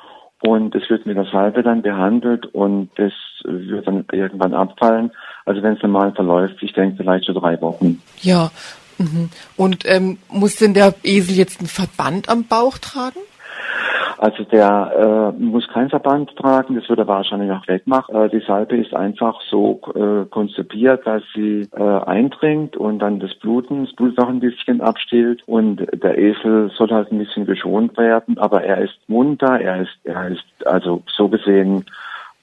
Und 0.42 0.75
es 0.75 0.88
wird 0.90 1.06
mit 1.06 1.16
der 1.16 1.25
Salbe 1.25 1.62
dann 1.62 1.82
behandelt 1.82 2.46
und 2.46 2.90
das 2.96 3.12
wird 3.44 3.87
dann 3.87 4.04
irgendwann 4.12 4.52
abfallen. 4.52 5.11
Also 5.46 5.62
wenn 5.62 5.75
es 5.75 5.82
normal 5.82 6.12
verläuft, 6.12 6.62
ich 6.62 6.73
denke 6.75 6.96
vielleicht 6.99 7.25
so 7.25 7.32
drei 7.32 7.61
Wochen. 7.62 8.02
Ja. 8.20 8.50
Mhm. 8.99 9.31
Und 9.57 9.85
ähm, 9.87 10.19
muss 10.29 10.57
denn 10.57 10.75
der 10.75 10.95
Esel 11.03 11.37
jetzt 11.37 11.61
einen 11.61 11.69
Verband 11.69 12.29
am 12.29 12.45
Bauch 12.45 12.79
tragen? 12.79 13.21
Also 14.19 14.45
der 14.45 15.35
äh, 15.38 15.43
muss 15.43 15.69
kein 15.69 15.91
Verband 15.91 16.35
tragen, 16.37 16.75
das 16.75 16.88
wird 16.88 16.99
er 16.99 17.07
wahrscheinlich 17.07 17.50
auch 17.50 17.67
wegmachen. 17.69 18.15
Äh, 18.15 18.31
die 18.31 18.45
Salbe 18.47 18.76
ist 18.76 18.95
einfach 18.95 19.41
so 19.50 19.81
äh, 19.95 20.25
konzipiert, 20.31 21.07
dass 21.07 21.23
sie 21.35 21.69
äh, 21.76 21.83
eindringt 21.83 22.76
und 22.76 23.00
dann 23.00 23.21
das 23.21 23.35
Bluten, 23.35 23.85
das 23.85 23.95
Blut 23.95 24.19
auch 24.19 24.29
ein 24.29 24.41
bisschen 24.41 24.81
abstillt 24.81 25.43
und 25.47 25.87
der 26.03 26.17
Esel 26.17 26.71
soll 26.76 26.91
halt 26.91 27.12
ein 27.12 27.19
bisschen 27.19 27.45
geschont 27.45 27.97
werden, 27.99 28.38
aber 28.38 28.65
er 28.65 28.79
ist 28.79 28.97
munter, 29.07 29.61
er 29.61 29.83
ist, 29.83 29.99
er 30.05 30.29
ist 30.29 30.67
also 30.67 31.03
so 31.15 31.29
gesehen 31.29 31.85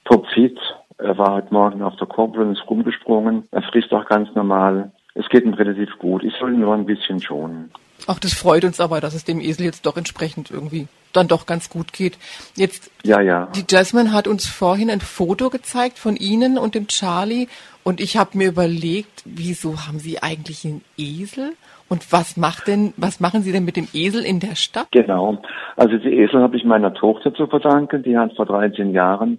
topfit. 0.04 0.58
Er 0.98 1.18
war 1.18 1.34
heute 1.34 1.52
Morgen 1.52 1.82
auf 1.82 1.96
der 1.96 2.06
Kurbel 2.06 2.42
und 2.42 2.52
ist 2.52 2.70
rumgesprungen. 2.70 3.48
Er 3.50 3.62
frisst 3.62 3.92
auch 3.92 4.06
ganz 4.06 4.32
normal. 4.36 4.92
Es 5.14 5.28
geht 5.28 5.44
ihm 5.44 5.54
relativ 5.54 5.90
gut. 5.98 6.24
Ich 6.24 6.34
soll 6.38 6.52
ihn 6.54 6.60
nur 6.60 6.74
ein 6.74 6.86
bisschen 6.86 7.20
schonen. 7.20 7.70
Ach, 8.06 8.18
das 8.18 8.34
freut 8.34 8.64
uns 8.64 8.80
aber, 8.80 9.00
dass 9.00 9.14
es 9.14 9.24
dem 9.24 9.40
Esel 9.40 9.64
jetzt 9.64 9.86
doch 9.86 9.96
entsprechend 9.96 10.50
irgendwie 10.50 10.88
dann 11.12 11.28
doch 11.28 11.46
ganz 11.46 11.70
gut 11.70 11.92
geht. 11.92 12.18
Jetzt, 12.56 12.90
Ja, 13.04 13.20
ja. 13.20 13.48
die 13.54 13.64
Jasmine 13.68 14.12
hat 14.12 14.26
uns 14.26 14.46
vorhin 14.46 14.90
ein 14.90 15.00
Foto 15.00 15.48
gezeigt 15.48 15.98
von 15.98 16.16
Ihnen 16.16 16.58
und 16.58 16.74
dem 16.74 16.88
Charlie 16.88 17.46
und 17.84 18.00
ich 18.00 18.16
habe 18.16 18.36
mir 18.36 18.48
überlegt, 18.48 19.22
wieso 19.24 19.86
haben 19.86 20.00
Sie 20.00 20.22
eigentlich 20.22 20.64
einen 20.64 20.82
Esel? 20.96 21.52
Und 21.88 22.12
was 22.12 22.36
macht 22.36 22.66
denn, 22.66 22.94
was 22.96 23.20
machen 23.20 23.42
Sie 23.42 23.52
denn 23.52 23.64
mit 23.64 23.76
dem 23.76 23.86
Esel 23.92 24.24
in 24.24 24.40
der 24.40 24.56
Stadt? 24.56 24.88
Genau. 24.90 25.42
Also 25.76 25.98
die 25.98 26.08
Esel 26.08 26.40
habe 26.40 26.56
ich 26.56 26.64
meiner 26.64 26.94
Tochter 26.94 27.32
zu 27.34 27.46
verdanken. 27.46 28.02
Die 28.02 28.16
hat 28.16 28.34
vor 28.34 28.46
13 28.46 28.92
Jahren 28.92 29.38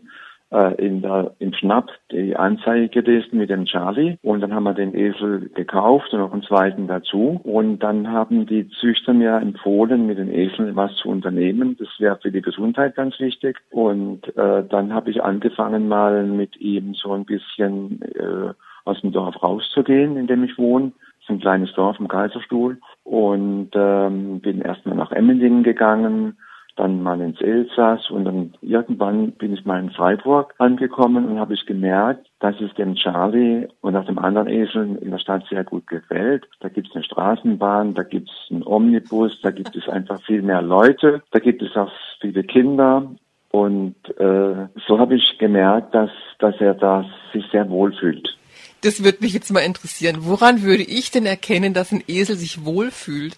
äh, 0.55 0.73
in 0.75 1.01
der, 1.01 1.33
im 1.39 1.53
Schnapp 1.53 1.89
die 2.11 2.35
Anzeige 2.35 2.87
gelesen 2.87 3.37
mit 3.37 3.49
dem 3.49 3.65
Charlie. 3.65 4.17
Und 4.21 4.39
dann 4.41 4.53
haben 4.53 4.63
wir 4.63 4.73
den 4.73 4.95
Esel 4.95 5.49
gekauft 5.53 6.13
und 6.13 6.19
noch 6.19 6.31
einen 6.31 6.43
zweiten 6.43 6.87
dazu. 6.87 7.41
Und 7.43 7.79
dann 7.79 8.09
haben 8.09 8.45
die 8.45 8.69
Züchter 8.69 9.13
mir 9.13 9.37
empfohlen, 9.37 10.07
mit 10.07 10.17
den 10.17 10.33
Eseln 10.33 10.75
was 10.75 10.95
zu 10.95 11.09
unternehmen. 11.09 11.75
Das 11.77 11.89
wäre 11.99 12.17
für 12.21 12.31
die 12.31 12.41
Gesundheit 12.41 12.95
ganz 12.95 13.19
wichtig. 13.19 13.57
Und 13.69 14.25
äh, 14.37 14.63
dann 14.67 14.93
habe 14.93 15.11
ich 15.11 15.21
angefangen, 15.21 15.89
mal 15.89 16.23
mit 16.25 16.55
ihm 16.61 16.93
so 16.93 17.11
ein 17.11 17.25
bisschen 17.25 18.01
äh, 18.01 18.53
aus 18.85 19.01
dem 19.01 19.11
Dorf 19.11 19.41
rauszugehen, 19.43 20.15
in 20.15 20.27
dem 20.27 20.43
ich 20.45 20.57
wohne. 20.57 20.93
Das 21.19 21.23
ist 21.23 21.29
ein 21.31 21.39
kleines 21.41 21.73
Dorf 21.73 21.99
im 21.99 22.07
Kaiserstuhl. 22.07 22.77
Und 23.03 23.71
ähm, 23.73 24.39
bin 24.39 24.61
erstmal 24.61 24.95
nach 24.95 25.11
Emmendingen 25.11 25.63
gegangen, 25.63 26.37
dann 26.75 27.01
mal 27.01 27.21
ins 27.21 27.39
Elsass 27.39 28.09
und 28.09 28.25
dann 28.25 28.53
irgendwann 28.61 29.31
bin 29.31 29.53
ich 29.53 29.65
mal 29.65 29.79
in 29.79 29.91
Freiburg 29.91 30.53
angekommen 30.57 31.25
und 31.25 31.39
habe 31.39 31.53
ich 31.53 31.65
gemerkt, 31.65 32.27
dass 32.39 32.59
es 32.59 32.73
dem 32.75 32.95
Charlie 32.95 33.67
und 33.81 33.95
auch 33.95 34.05
dem 34.05 34.19
anderen 34.19 34.47
Esel 34.47 34.97
in 35.01 35.11
der 35.11 35.19
Stadt 35.19 35.45
sehr 35.49 35.63
gut 35.63 35.87
gefällt. 35.87 36.45
Da 36.59 36.69
gibt 36.69 36.89
es 36.89 36.95
eine 36.95 37.03
Straßenbahn, 37.03 37.93
da 37.93 38.03
gibt 38.03 38.29
es 38.29 38.51
einen 38.51 38.63
Omnibus, 38.63 39.39
da 39.41 39.51
gibt 39.51 39.75
es 39.75 39.87
einfach 39.87 40.21
viel 40.23 40.41
mehr 40.41 40.61
Leute, 40.61 41.21
da 41.31 41.39
gibt 41.39 41.61
es 41.61 41.75
auch 41.75 41.91
viele 42.19 42.43
Kinder 42.43 43.09
und 43.51 43.95
äh, 44.19 44.67
so 44.85 44.99
habe 44.99 45.15
ich 45.15 45.37
gemerkt, 45.37 45.95
dass, 45.95 46.11
dass 46.39 46.55
er 46.59 46.73
da 46.73 47.05
sich 47.31 47.45
sehr 47.53 47.69
wohl 47.69 47.93
fühlt. 47.93 48.37
Das 48.81 49.01
würde 49.01 49.19
mich 49.21 49.33
jetzt 49.33 49.49
mal 49.49 49.61
interessieren. 49.61 50.17
Woran 50.19 50.61
würde 50.61 50.83
ich 50.83 51.09
denn 51.09 51.25
erkennen, 51.25 51.73
dass 51.73 51.93
ein 51.93 52.03
Esel 52.07 52.35
sich 52.35 52.65
wohlfühlt? 52.65 53.37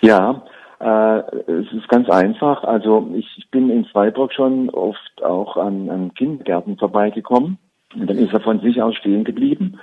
Ja, 0.00 0.44
äh, 0.80 1.18
es 1.50 1.72
ist 1.72 1.88
ganz 1.88 2.08
einfach. 2.08 2.64
Also 2.64 3.10
ich, 3.14 3.26
ich 3.36 3.50
bin 3.50 3.70
in 3.70 3.84
Freiburg 3.84 4.32
schon 4.32 4.70
oft 4.70 5.22
auch 5.22 5.56
an, 5.56 5.90
an 5.90 6.14
Kindergärten 6.14 6.78
vorbeigekommen. 6.78 7.58
Und 7.94 8.08
dann 8.08 8.18
ist 8.18 8.32
er 8.32 8.40
von 8.40 8.60
sich 8.60 8.80
aus 8.80 8.94
stehen 8.96 9.24
geblieben 9.24 9.78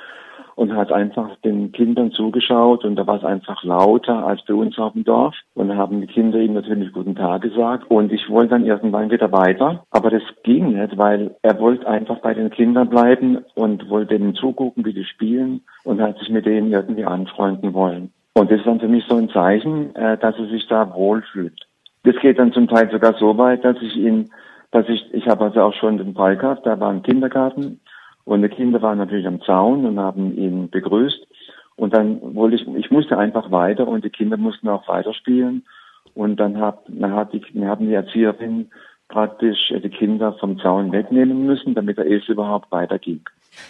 und 0.55 0.75
hat 0.75 0.91
einfach 0.91 1.35
den 1.43 1.71
Kindern 1.71 2.11
zugeschaut. 2.11 2.83
Und 2.83 2.95
da 2.95 3.05
war 3.05 3.17
es 3.17 3.23
einfach 3.23 3.63
lauter 3.63 4.25
als 4.25 4.43
bei 4.45 4.55
uns 4.55 4.79
auf 4.79 4.93
dem 4.93 5.03
Dorf. 5.03 5.35
Und 5.53 5.75
haben 5.75 6.01
die 6.01 6.07
Kinder 6.07 6.39
ihm 6.39 6.53
natürlich 6.53 6.91
guten 6.93 7.15
Tag 7.15 7.43
gesagt. 7.43 7.91
Und 7.91 8.11
ich 8.11 8.27
wollte 8.29 8.51
dann 8.51 8.65
irgendwann 8.65 9.11
wieder 9.11 9.31
weiter, 9.31 9.83
aber 9.91 10.09
das 10.09 10.23
ging 10.43 10.73
nicht, 10.73 10.97
weil 10.97 11.35
er 11.43 11.59
wollte 11.59 11.87
einfach 11.87 12.19
bei 12.19 12.33
den 12.33 12.49
Kindern 12.49 12.89
bleiben 12.89 13.45
und 13.53 13.87
wollte 13.89 14.17
denen 14.17 14.33
zugucken, 14.33 14.83
wie 14.83 14.93
die 14.93 15.05
spielen 15.05 15.61
und 15.83 16.01
hat 16.01 16.17
sich 16.17 16.29
mit 16.29 16.47
denen 16.47 16.71
irgendwie 16.71 17.05
anfreunden 17.05 17.73
wollen. 17.75 18.11
Und 18.37 18.51
das 18.51 18.59
ist 18.59 18.67
dann 18.67 18.79
für 18.79 18.87
mich 18.87 19.03
so 19.07 19.15
ein 19.15 19.29
Zeichen, 19.29 19.95
äh, 19.95 20.15
dass 20.15 20.37
er 20.37 20.45
sich 20.45 20.67
da 20.67 20.93
wohlfühlt. 20.93 21.59
Das 22.03 22.15
geht 22.17 22.37
dann 22.37 22.53
zum 22.53 22.67
Teil 22.67 22.87
sogar 22.91 23.15
so 23.15 23.35
weit, 23.35 23.65
dass 23.65 23.77
ich 23.81 23.95
ihn, 23.95 24.29
dass 24.69 24.87
ich, 24.87 25.11
ich 25.11 25.27
habe 25.27 25.45
also 25.45 25.61
auch 25.61 25.73
schon 25.73 25.97
den 25.97 26.13
Fall 26.13 26.37
gehabt, 26.37 26.63
da 26.67 26.79
war 26.79 26.91
ein 26.91 27.01
Kindergarten 27.01 27.79
und 28.25 28.43
die 28.43 28.49
Kinder 28.49 28.79
waren 28.83 28.99
natürlich 28.99 29.25
am 29.25 29.41
Zaun 29.41 29.87
und 29.87 29.99
haben 29.99 30.37
ihn 30.37 30.69
begrüßt. 30.69 31.27
Und 31.77 31.95
dann 31.95 32.35
wollte 32.35 32.57
ich, 32.57 32.67
ich 32.75 32.91
musste 32.91 33.17
einfach 33.17 33.49
weiter 33.49 33.87
und 33.87 34.05
die 34.05 34.11
Kinder 34.11 34.37
mussten 34.37 34.69
auch 34.69 34.87
weiterspielen. 34.87 35.65
Und 36.13 36.39
dann, 36.39 36.59
hab, 36.59 36.85
dann 36.87 37.13
hat 37.13 37.33
die, 37.33 37.41
dann 37.55 37.67
haben 37.67 37.87
die 37.87 37.93
Erzieherin 37.95 38.69
praktisch 39.09 39.73
die 39.83 39.89
Kinder 39.89 40.33
vom 40.39 40.59
Zaun 40.59 40.91
wegnehmen 40.91 41.45
müssen, 41.45 41.75
damit 41.75 41.97
der 41.97 42.05
Esel 42.05 42.31
überhaupt 42.31 42.71
weiterging. 42.71 43.21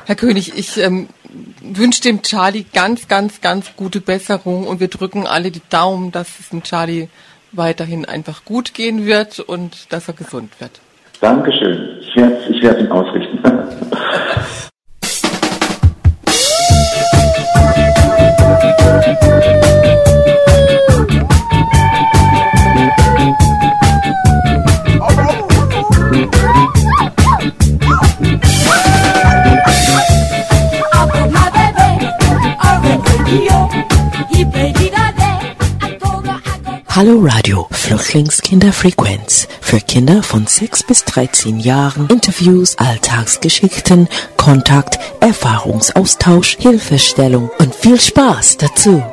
Herr 0.06 0.16
König, 0.16 0.58
ich 0.58 0.78
ähm, 0.78 1.08
wünsche 1.62 2.02
dem 2.02 2.22
Charlie 2.22 2.66
ganz, 2.74 3.08
ganz, 3.08 3.42
ganz 3.42 3.76
gute 3.76 4.02
Besserung 4.02 4.68
und 4.68 4.80
wir 4.80 4.90
drücken 4.90 5.26
alle 5.26 5.52
die 5.52 5.62
Daumen, 5.70 6.12
dass 6.12 6.40
es 6.40 6.50
dem 6.50 6.64
Charlie 6.64 7.08
weiterhin 7.52 8.06
einfach 8.06 8.44
gut 8.44 8.74
gehen 8.74 9.06
wird 9.06 9.40
und 9.40 9.92
dass 9.94 10.08
er 10.08 10.14
gesund 10.14 10.60
wird. 10.60 10.82
Dankeschön. 11.22 12.00
Ich 12.02 12.16
werde 12.16 12.38
ich 12.50 12.62
werde 12.62 12.82
ihn 12.82 12.92
ausrichten. 12.92 13.40
Hallo 36.98 37.20
Radio, 37.20 37.68
Flüchtlingskinderfrequenz. 37.70 39.48
Für 39.62 39.80
Kinder 39.80 40.24
von 40.24 40.48
6 40.48 40.82
bis 40.82 41.06
13 41.06 41.60
Jahren. 41.60 42.08
Interviews, 42.10 42.76
Alltagsgeschichten, 42.80 44.10
Kontakt, 44.36 44.98
Erfahrungsaustausch, 45.20 46.58
Hilfestellung 46.60 47.52
und 47.60 47.76
viel 47.76 48.02
Spaß 48.02 48.58
dazu. 48.58 49.04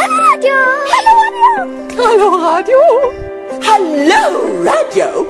Hallo 0.01 0.17
Radio! 0.31 0.55
Hallo 0.89 1.13
Radio! 1.21 1.93
Hallo 1.95 2.27
Radio. 2.43 2.77
Hallo 2.77 3.22
Hallo 3.65 4.63
Radio. 4.63 5.07
Radio! 5.13 5.25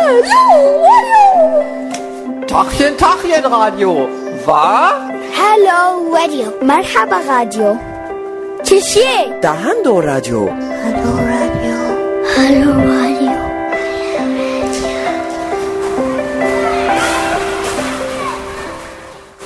Hallo 0.00 0.82
Radio! 0.88 2.46
Tachchen, 2.46 2.96
Tachchen 2.96 3.44
Radio. 3.44 4.08
War? 4.44 5.08
Hello 5.32 6.10
Radio! 6.12 6.52
Marhaba 6.62 7.20
Radio! 7.26 7.78
Tschüssi! 8.62 9.00
Dahando 9.40 10.00
Radio. 10.00 10.48
Hallo 10.48 11.12
Radio! 11.32 11.76
Hallo 12.36 12.72
Radio! 12.90 13.32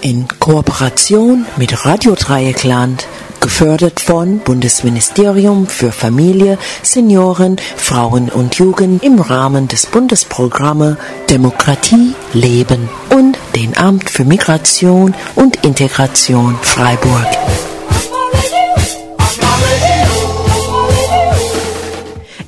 In 0.01 0.27
Kooperation 0.39 1.47
mit 1.57 1.85
Radio 1.85 2.15
Dreieckland, 2.15 3.07
gefördert 3.47 4.01
von 4.01 4.41
Bundesministerium 4.41 5.69
für 5.69 5.93
Familie, 5.93 6.59
Senioren, 6.83 7.59
Frauen 7.77 8.29
und 8.29 8.57
Jugend 8.57 9.05
im 9.05 9.21
Rahmen 9.21 9.69
des 9.69 9.87
Bundesprogramme 9.87 10.97
Demokratie, 11.31 12.17
Leben 12.33 12.89
und 13.11 13.39
den 13.55 13.77
Amt 13.77 14.11
für 14.11 14.25
Migration 14.25 15.15
und 15.37 15.65
Integration 15.65 16.59
Freiburg. 16.61 17.25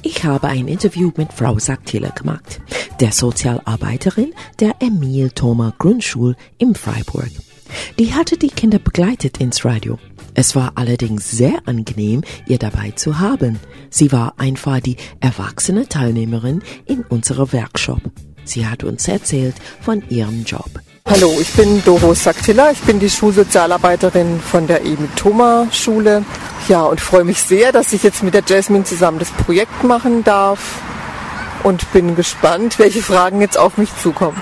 Ich 0.03 0.25
habe 0.25 0.49
ein 0.49 0.67
Interview 0.67 1.13
mit 1.17 1.33
Frau 1.33 1.61
Saktiller 1.61 2.11
gemacht, 2.11 2.61
der 2.99 3.13
Sozialarbeiterin 3.13 4.35
der 4.59 4.75
Emil 4.81 5.31
Thoma 5.31 5.73
Grundschule 5.79 6.35
in 6.59 6.75
Freiburg. 6.75 7.31
Die 7.99 8.15
hatte 8.15 8.37
die 8.37 8.49
Kinder 8.49 8.79
begleitet 8.79 9.39
ins 9.39 9.65
Radio. 9.65 9.99
Es 10.35 10.55
war 10.55 10.73
allerdings 10.77 11.31
sehr 11.31 11.55
angenehm, 11.67 12.23
ihr 12.47 12.59
dabei 12.59 12.93
zu 12.93 13.19
haben. 13.19 13.59
Sie 13.91 14.13
war 14.13 14.35
einfach 14.39 14.81
die 14.81 14.97
erwachsene 15.21 15.89
Teilnehmerin 15.89 16.63
in 16.87 17.03
unserer 17.03 17.53
Workshop. 17.53 18.01
Sie 18.45 18.67
hat 18.67 18.85
uns 18.85 19.09
erzählt 19.09 19.57
von 19.81 20.03
ihrem 20.09 20.45
Job. 20.45 20.71
Hallo, 21.07 21.35
ich 21.41 21.51
bin 21.55 21.83
Doro 21.85 22.15
Saktilla. 22.15 22.71
Ich 22.71 22.81
bin 22.81 22.99
die 23.01 23.11
Schulsozialarbeiterin 23.11 24.41
von 24.41 24.67
der 24.67 24.83
Emil 24.83 25.09
Thoma 25.17 25.67
Schule. 25.73 26.23
Ja, 26.69 26.83
und 26.83 27.01
freue 27.01 27.25
mich 27.25 27.43
sehr, 27.43 27.73
dass 27.73 27.93
ich 27.93 28.03
jetzt 28.03 28.23
mit 28.23 28.35
der 28.35 28.43
Jasmine 28.47 28.85
zusammen 28.85 29.19
das 29.19 29.31
Projekt 29.31 29.85
machen 29.85 30.23
darf. 30.23 30.81
Und 31.63 31.91
bin 31.93 32.15
gespannt, 32.15 32.79
welche 32.79 33.03
Fragen 33.03 33.41
jetzt 33.41 33.59
auf 33.59 33.79
mich 33.79 33.91
zukommen. 33.97 34.41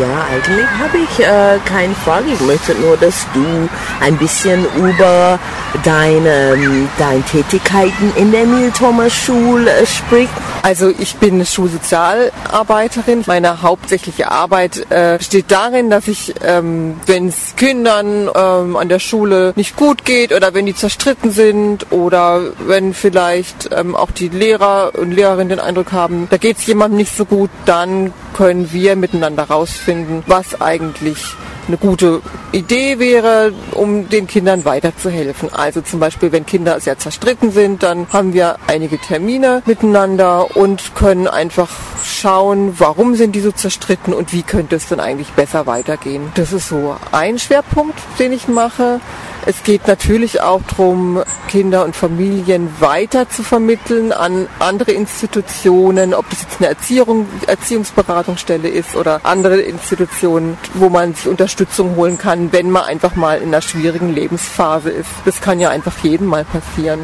Ja, 0.00 0.26
eigentlich 0.32 0.66
habe 0.78 0.98
ich 0.98 1.26
äh, 1.26 1.58
keine 1.64 1.92
Frage. 1.94 2.26
Ich 2.32 2.40
möchte 2.40 2.72
nur, 2.76 2.96
dass 2.96 3.26
du 3.34 3.68
ein 4.00 4.16
bisschen 4.16 4.64
über 4.76 5.40
deine, 5.82 6.54
ähm, 6.54 6.88
deine 6.98 7.22
Tätigkeiten 7.22 8.12
in 8.14 8.30
der 8.30 8.42
Emil-Thomas-Schule 8.42 9.68
äh, 9.68 9.86
sprichst. 9.86 10.34
Also 10.62 10.90
ich 10.96 11.16
bin 11.16 11.44
Schulsozialarbeiterin. 11.44 13.24
Meine 13.26 13.62
hauptsächliche 13.62 14.30
Arbeit 14.30 14.86
äh, 14.90 15.18
besteht 15.18 15.46
darin, 15.48 15.90
dass 15.90 16.06
ich, 16.06 16.34
ähm, 16.44 17.00
wenn 17.06 17.28
es 17.28 17.56
Kindern 17.56 18.30
ähm, 18.32 18.76
an 18.76 18.88
der 18.88 19.00
Schule 19.00 19.52
nicht 19.56 19.74
gut 19.74 20.04
geht 20.04 20.32
oder 20.32 20.54
wenn 20.54 20.66
die 20.66 20.76
zerstritten 20.76 21.32
sind 21.32 21.90
oder 21.90 22.42
wenn 22.60 22.94
vielleicht 22.94 23.70
ähm, 23.72 23.96
auch 23.96 24.12
die 24.12 24.28
Lehrer 24.28 24.92
und 24.94 25.10
Lehrerinnen 25.10 25.48
den 25.48 25.60
Eindruck 25.60 25.90
haben, 25.90 26.28
da 26.30 26.36
geht 26.36 26.58
es 26.58 26.66
jemandem 26.66 26.98
nicht 26.98 27.16
so 27.16 27.24
gut, 27.24 27.50
dann 27.64 28.12
können 28.38 28.72
wir 28.72 28.94
miteinander 28.94 29.42
rausfinden, 29.42 30.22
was 30.28 30.60
eigentlich 30.60 31.34
eine 31.68 31.76
gute 31.76 32.22
Idee 32.52 32.98
wäre, 32.98 33.52
um 33.72 34.08
den 34.08 34.26
Kindern 34.26 34.64
weiterzuhelfen. 34.64 35.50
Also 35.52 35.80
zum 35.82 36.00
Beispiel, 36.00 36.32
wenn 36.32 36.46
Kinder 36.46 36.80
sehr 36.80 36.98
zerstritten 36.98 37.50
sind, 37.52 37.82
dann 37.82 38.06
haben 38.12 38.32
wir 38.32 38.56
einige 38.66 38.98
Termine 38.98 39.62
miteinander 39.66 40.56
und 40.56 40.94
können 40.94 41.28
einfach 41.28 41.70
schauen, 42.04 42.74
warum 42.78 43.14
sind 43.14 43.34
die 43.34 43.40
so 43.40 43.52
zerstritten 43.52 44.14
und 44.14 44.32
wie 44.32 44.42
könnte 44.42 44.76
es 44.76 44.88
denn 44.88 45.00
eigentlich 45.00 45.30
besser 45.30 45.66
weitergehen. 45.66 46.32
Das 46.34 46.52
ist 46.52 46.68
so 46.68 46.96
ein 47.12 47.38
Schwerpunkt, 47.38 47.98
den 48.18 48.32
ich 48.32 48.48
mache. 48.48 49.00
Es 49.46 49.62
geht 49.62 49.86
natürlich 49.86 50.42
auch 50.42 50.60
darum, 50.68 51.22
Kinder 51.48 51.84
und 51.84 51.96
Familien 51.96 52.68
weiter 52.80 53.30
zu 53.30 53.42
vermitteln 53.42 54.12
an 54.12 54.46
andere 54.58 54.92
Institutionen, 54.92 56.12
ob 56.12 56.28
das 56.28 56.42
jetzt 56.42 56.60
eine 56.60 56.68
Erziehung, 56.68 57.26
Erziehungsberatungsstelle 57.46 58.68
ist 58.68 58.94
oder 58.94 59.20
andere 59.22 59.60
Institutionen, 59.60 60.58
wo 60.74 60.90
man 60.90 61.14
sich 61.14 61.26
Unterstützung 61.58 61.96
holen 61.96 62.18
kann, 62.18 62.52
wenn 62.52 62.70
man 62.70 62.84
einfach 62.84 63.16
mal 63.16 63.38
in 63.38 63.48
einer 63.48 63.62
schwierigen 63.62 64.14
Lebensphase 64.14 64.90
ist. 64.90 65.10
Das 65.24 65.40
kann 65.40 65.58
ja 65.58 65.70
einfach 65.70 65.98
jedem 66.04 66.28
mal 66.28 66.44
passieren. 66.44 67.00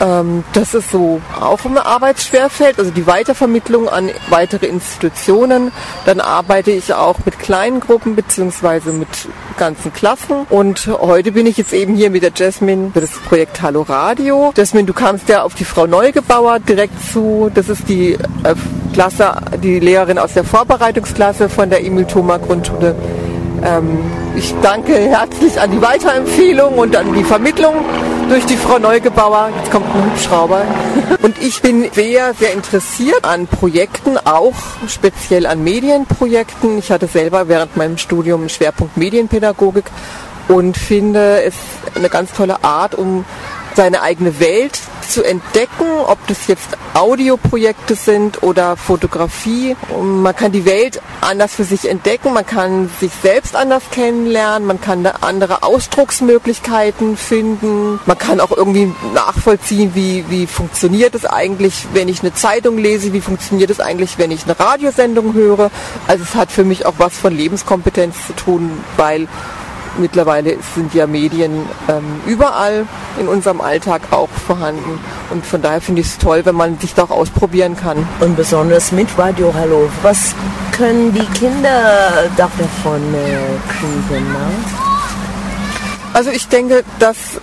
Ähm, 0.00 0.44
das 0.54 0.74
ist 0.74 0.90
so 0.90 1.20
auch 1.38 1.64
ein 1.64 1.76
Arbeitsschwerfeld, 1.76 2.78
also 2.78 2.90
die 2.90 3.06
Weitervermittlung 3.06 3.88
an 3.88 4.10
weitere 4.30 4.66
Institutionen. 4.66 5.72
Dann 6.06 6.20
arbeite 6.20 6.70
ich 6.70 6.94
auch 6.94 7.18
mit 7.24 7.38
kleinen 7.38 7.80
Gruppen 7.80 8.16
beziehungsweise 8.16 8.92
mit 8.92 9.08
ganzen 9.58 9.92
Klassen. 9.92 10.46
Und 10.48 10.88
heute 11.00 11.32
bin 11.32 11.46
ich 11.46 11.58
jetzt 11.58 11.72
eben 11.72 11.94
hier 11.94 12.10
mit 12.10 12.22
der 12.22 12.32
Jasmine 12.34 12.90
für 12.92 13.02
das 13.02 13.10
Projekt 13.10 13.60
Hallo 13.60 13.82
Radio. 13.82 14.52
Jasmine, 14.56 14.86
du 14.86 14.94
kamst 14.94 15.28
ja 15.28 15.42
auf 15.42 15.54
die 15.54 15.64
Frau 15.64 15.86
Neugebauer 15.86 16.60
direkt 16.60 16.94
zu. 17.12 17.50
Das 17.54 17.68
ist 17.68 17.88
die 17.88 18.14
äh, 18.14 18.54
Klasse, 18.94 19.34
die 19.62 19.78
Lehrerin 19.78 20.18
aus 20.18 20.32
der 20.32 20.44
Vorbereitungsklasse 20.44 21.48
von 21.48 21.68
der 21.68 21.84
Emil 21.84 22.06
Thoma 22.06 22.38
Grundschule. 22.38 22.94
Ähm, 23.62 23.98
ich 24.34 24.54
danke 24.62 24.96
herzlich 24.96 25.60
an 25.60 25.70
die 25.70 25.82
Weiterempfehlung 25.82 26.78
und 26.78 26.96
an 26.96 27.12
die 27.12 27.24
Vermittlung 27.24 27.74
durch 28.30 28.46
die 28.46 28.56
Frau 28.56 28.78
Neugebauer. 28.78 29.50
Jetzt 29.58 29.72
kommt 29.72 29.86
ein 29.92 30.04
Hubschrauber. 30.12 30.64
Und 31.22 31.42
ich 31.42 31.60
bin 31.62 31.90
sehr, 31.92 32.32
sehr 32.32 32.52
interessiert 32.52 33.24
an 33.24 33.48
Projekten, 33.48 34.16
auch 34.18 34.54
speziell 34.86 35.46
an 35.46 35.64
Medienprojekten. 35.64 36.78
Ich 36.78 36.92
hatte 36.92 37.08
selber 37.08 37.48
während 37.48 37.76
meinem 37.76 37.98
Studium 37.98 38.42
einen 38.42 38.48
Schwerpunkt 38.48 38.96
Medienpädagogik 38.96 39.86
und 40.46 40.76
finde 40.76 41.42
es 41.42 41.54
eine 41.96 42.08
ganz 42.08 42.32
tolle 42.32 42.62
Art, 42.62 42.94
um 42.94 43.24
seine 43.74 44.00
eigene 44.02 44.38
Welt 44.38 44.78
zu 45.10 45.22
entdecken, 45.24 45.86
ob 46.06 46.24
das 46.26 46.46
jetzt 46.46 46.76
Audioprojekte 46.94 47.94
sind 47.94 48.42
oder 48.42 48.76
Fotografie. 48.76 49.76
Und 49.88 50.22
man 50.22 50.34
kann 50.34 50.52
die 50.52 50.64
Welt 50.64 51.02
anders 51.20 51.54
für 51.54 51.64
sich 51.64 51.88
entdecken, 51.88 52.32
man 52.32 52.46
kann 52.46 52.90
sich 53.00 53.10
selbst 53.22 53.56
anders 53.56 53.82
kennenlernen, 53.90 54.66
man 54.66 54.80
kann 54.80 55.04
andere 55.06 55.62
Ausdrucksmöglichkeiten 55.62 57.16
finden, 57.16 58.00
man 58.06 58.18
kann 58.18 58.40
auch 58.40 58.56
irgendwie 58.56 58.92
nachvollziehen, 59.14 59.92
wie, 59.94 60.24
wie 60.28 60.46
funktioniert 60.46 61.14
es 61.14 61.24
eigentlich, 61.26 61.86
wenn 61.92 62.08
ich 62.08 62.20
eine 62.20 62.32
Zeitung 62.32 62.78
lese, 62.78 63.12
wie 63.12 63.20
funktioniert 63.20 63.70
es 63.70 63.80
eigentlich, 63.80 64.18
wenn 64.18 64.30
ich 64.30 64.44
eine 64.44 64.58
Radiosendung 64.58 65.34
höre. 65.34 65.70
Also 66.06 66.24
es 66.24 66.34
hat 66.34 66.50
für 66.50 66.64
mich 66.64 66.86
auch 66.86 66.94
was 66.98 67.18
von 67.18 67.36
Lebenskompetenz 67.36 68.14
zu 68.26 68.32
tun, 68.34 68.70
weil 68.96 69.28
mittlerweile 70.00 70.56
sind 70.74 70.94
ja 70.94 71.06
Medien 71.06 71.66
ähm, 71.88 72.20
überall 72.26 72.86
in 73.18 73.28
unserem 73.28 73.60
Alltag 73.60 74.02
auch 74.10 74.28
vorhanden. 74.28 74.98
Und 75.30 75.46
von 75.46 75.62
daher 75.62 75.80
finde 75.80 76.00
ich 76.00 76.08
es 76.08 76.18
toll, 76.18 76.44
wenn 76.44 76.56
man 76.56 76.78
sich 76.78 76.94
da 76.94 77.04
auch 77.04 77.10
ausprobieren 77.10 77.76
kann. 77.76 78.06
Und 78.20 78.36
besonders 78.36 78.92
mit 78.92 79.08
Radio 79.16 79.52
Hallo. 79.54 79.88
Was 80.02 80.34
können 80.72 81.12
die 81.12 81.26
Kinder 81.38 82.24
davon 82.36 83.14
äh, 83.14 83.38
kriegen? 83.68 84.24
Ne? 84.32 84.50
Also 86.12 86.30
ich 86.30 86.48
denke, 86.48 86.82
dass 86.98 87.40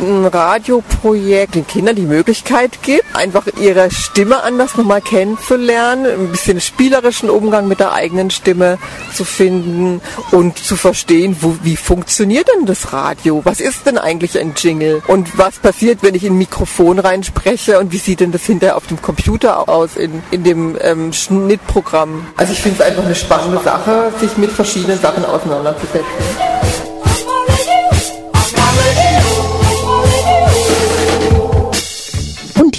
ein 0.00 0.26
Radioprojekt 0.26 1.54
den 1.54 1.66
Kindern 1.66 1.96
die 1.96 2.02
Möglichkeit 2.02 2.82
gibt, 2.82 3.04
einfach 3.14 3.46
ihre 3.60 3.90
Stimme 3.90 4.42
anders 4.42 4.76
nochmal 4.76 5.00
kennenzulernen, 5.00 6.06
ein 6.06 6.28
bisschen 6.30 6.60
spielerischen 6.60 7.30
Umgang 7.30 7.68
mit 7.68 7.80
der 7.80 7.92
eigenen 7.92 8.30
Stimme 8.30 8.78
zu 9.14 9.24
finden 9.24 10.00
und 10.30 10.58
zu 10.58 10.76
verstehen, 10.76 11.36
wo, 11.40 11.56
wie 11.62 11.76
funktioniert 11.76 12.48
denn 12.54 12.66
das 12.66 12.92
Radio? 12.92 13.42
Was 13.44 13.60
ist 13.60 13.86
denn 13.86 13.98
eigentlich 13.98 14.38
ein 14.38 14.54
Jingle? 14.56 15.02
Und 15.06 15.38
was 15.38 15.58
passiert, 15.58 16.02
wenn 16.02 16.14
ich 16.14 16.24
in 16.24 16.34
ein 16.34 16.38
Mikrofon 16.38 16.98
reinspreche 16.98 17.78
und 17.78 17.92
wie 17.92 17.98
sieht 17.98 18.20
denn 18.20 18.32
das 18.32 18.44
hinterher 18.44 18.76
auf 18.76 18.86
dem 18.86 19.00
Computer 19.02 19.68
aus, 19.68 19.96
in, 19.96 20.22
in 20.30 20.44
dem 20.44 20.76
ähm, 20.80 21.12
Schnittprogramm? 21.12 22.26
Also 22.36 22.52
ich 22.52 22.60
finde 22.60 22.80
es 22.80 22.86
einfach 22.86 23.04
eine 23.04 23.14
spannende 23.14 23.62
Sache, 23.62 24.12
sich 24.20 24.36
mit 24.36 24.50
verschiedenen 24.50 24.98
Sachen 25.00 25.24
auseinanderzusetzen. 25.24 26.69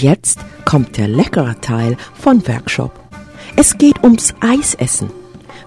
Und 0.02 0.08
jetzt 0.08 0.40
kommt 0.66 0.98
der 0.98 1.08
leckere 1.08 1.62
Teil 1.62 1.96
von 2.16 2.42
Workshop. 2.48 2.92
Es 3.56 3.78
geht 3.78 4.04
ums 4.04 4.34
Eisessen. 4.40 5.12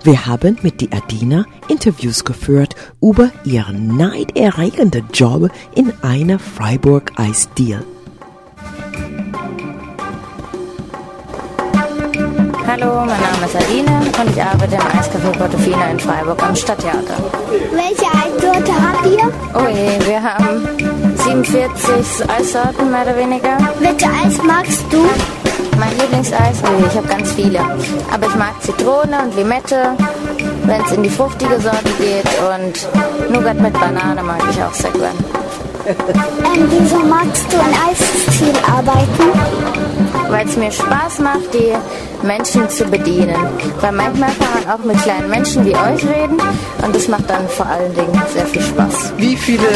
Wir 0.03 0.27
haben 0.27 0.59
mit 0.63 0.81
die 0.81 0.91
Adina 0.91 1.45
Interviews 1.69 2.25
geführt 2.25 2.75
über 3.01 3.31
ihren 3.45 3.97
neiderregenden 3.97 5.07
Job 5.13 5.53
in 5.77 5.93
einer 6.03 6.41
Freiburg 6.41 7.13
Eisdeal. 7.15 7.85
Hallo, 12.67 13.05
mein 13.07 13.21
Name 13.21 13.47
ist 13.47 13.55
Adine 13.55 14.03
und 14.21 14.31
ich 14.37 14.43
arbeite 14.43 14.75
im 14.75 14.81
Eiscafé 14.81 15.31
Portofino 15.39 15.85
in 15.93 16.01
Freiburg 16.01 16.43
am 16.43 16.57
Stadttheater. 16.57 17.23
Welche 17.71 18.07
Eissorte 18.07 18.73
habt 18.73 19.07
ihr? 19.07 19.33
Oh 19.55 19.69
je, 19.69 20.09
wir 20.09 20.21
haben 20.21 20.64
47 21.45 22.31
Eissorten 22.31 22.91
mehr 22.91 23.03
oder 23.03 23.17
weniger. 23.17 23.59
Welche 23.81 24.07
Eis 24.07 24.43
magst 24.43 24.85
du? 24.91 25.05
Mein 25.79 25.91
Lieblingseis, 25.99 26.63
oh 26.65 26.81
je, 26.81 26.87
ich 26.87 26.97
habe 26.97 27.07
ganz 27.07 27.33
viele. 27.33 27.61
Aber 28.13 28.27
ich 28.27 28.35
mag 28.37 28.63
Zitrone 28.63 29.25
und 29.25 29.37
Limette, 29.37 29.95
wenn 30.65 30.81
es 30.83 30.93
in 30.93 31.03
die 31.03 31.11
fruchtige 31.11 31.61
Sorte 31.61 31.91
geht. 31.99 32.25
Und 32.49 33.33
Nougat 33.33 33.61
mit 33.61 33.75
Banane 33.75 34.23
mag 34.23 34.43
ich 34.51 34.63
auch 34.63 34.73
sehr 34.73 34.91
gern. 34.93 35.17
Ähm, 35.87 35.97
wieso 36.71 36.99
magst 37.01 37.45
du 37.53 37.57
in 37.57 37.91
Eisstil 37.91 38.55
arbeiten? 38.67 40.31
Weil 40.31 40.47
es 40.47 40.57
mir 40.57 40.73
Spaß 40.73 41.19
macht, 41.19 41.53
die 41.53 41.75
Menschen 42.27 42.71
zu 42.71 42.87
bedienen. 42.87 43.37
Weil 43.81 43.93
manchmal 43.93 44.31
kann 44.31 44.65
man 44.65 44.75
auch 44.75 44.85
mit 44.85 45.03
kleinen 45.03 45.29
Menschen 45.29 45.65
wie 45.67 45.75
euch 45.75 46.03
reden 46.05 46.39
und 46.83 46.95
das 46.95 47.07
macht 47.09 47.29
dann 47.29 47.47
vor 47.49 47.67
allen 47.67 47.95
Dingen 47.95 48.23
sehr 48.33 48.47
viel 48.47 48.63
Spaß. 48.63 49.13
Wie 49.19 49.37
viele 49.37 49.69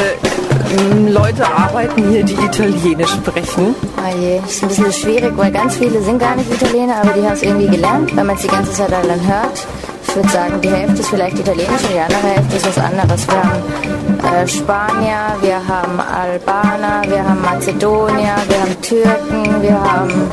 Leute 1.08 1.46
arbeiten 1.46 2.10
hier, 2.10 2.22
die 2.22 2.34
Italienisch 2.34 3.10
sprechen? 3.10 3.74
Oh 3.96 4.18
je, 4.20 4.40
das 4.40 4.52
ist 4.52 4.62
ein 4.62 4.68
bisschen 4.68 4.92
schwierig, 4.92 5.32
weil 5.36 5.50
ganz 5.50 5.76
viele 5.76 6.02
sind 6.02 6.18
gar 6.18 6.36
nicht 6.36 6.52
Italiener, 6.52 6.96
aber 7.02 7.12
die 7.12 7.22
haben 7.22 7.32
es 7.32 7.42
irgendwie 7.42 7.68
gelernt, 7.68 8.14
weil 8.16 8.24
man 8.24 8.36
es 8.36 8.42
die 8.42 8.48
ganze 8.48 8.72
Zeit 8.72 8.90
dann 8.92 9.26
hört. 9.26 9.66
Ich 10.06 10.16
würde 10.16 10.28
sagen, 10.28 10.60
die 10.60 10.70
Hälfte 10.70 11.00
ist 11.00 11.08
vielleicht 11.08 11.38
Italienisch 11.38 11.82
und 11.82 11.92
die 11.94 12.00
andere 12.00 12.34
Hälfte 12.34 12.56
ist 12.56 12.66
was 12.66 12.78
anderes. 12.78 13.26
Wir 13.26 13.42
haben 13.42 14.42
äh, 14.42 14.48
Spanier, 14.48 15.36
wir 15.40 15.68
haben 15.68 16.00
Albaner, 16.00 17.02
wir 17.08 17.28
haben 17.28 17.42
Mazedonier, 17.42 18.36
wir 18.48 18.60
haben 18.60 18.80
Türken, 18.82 19.62
wir 19.62 19.80
haben 19.80 20.30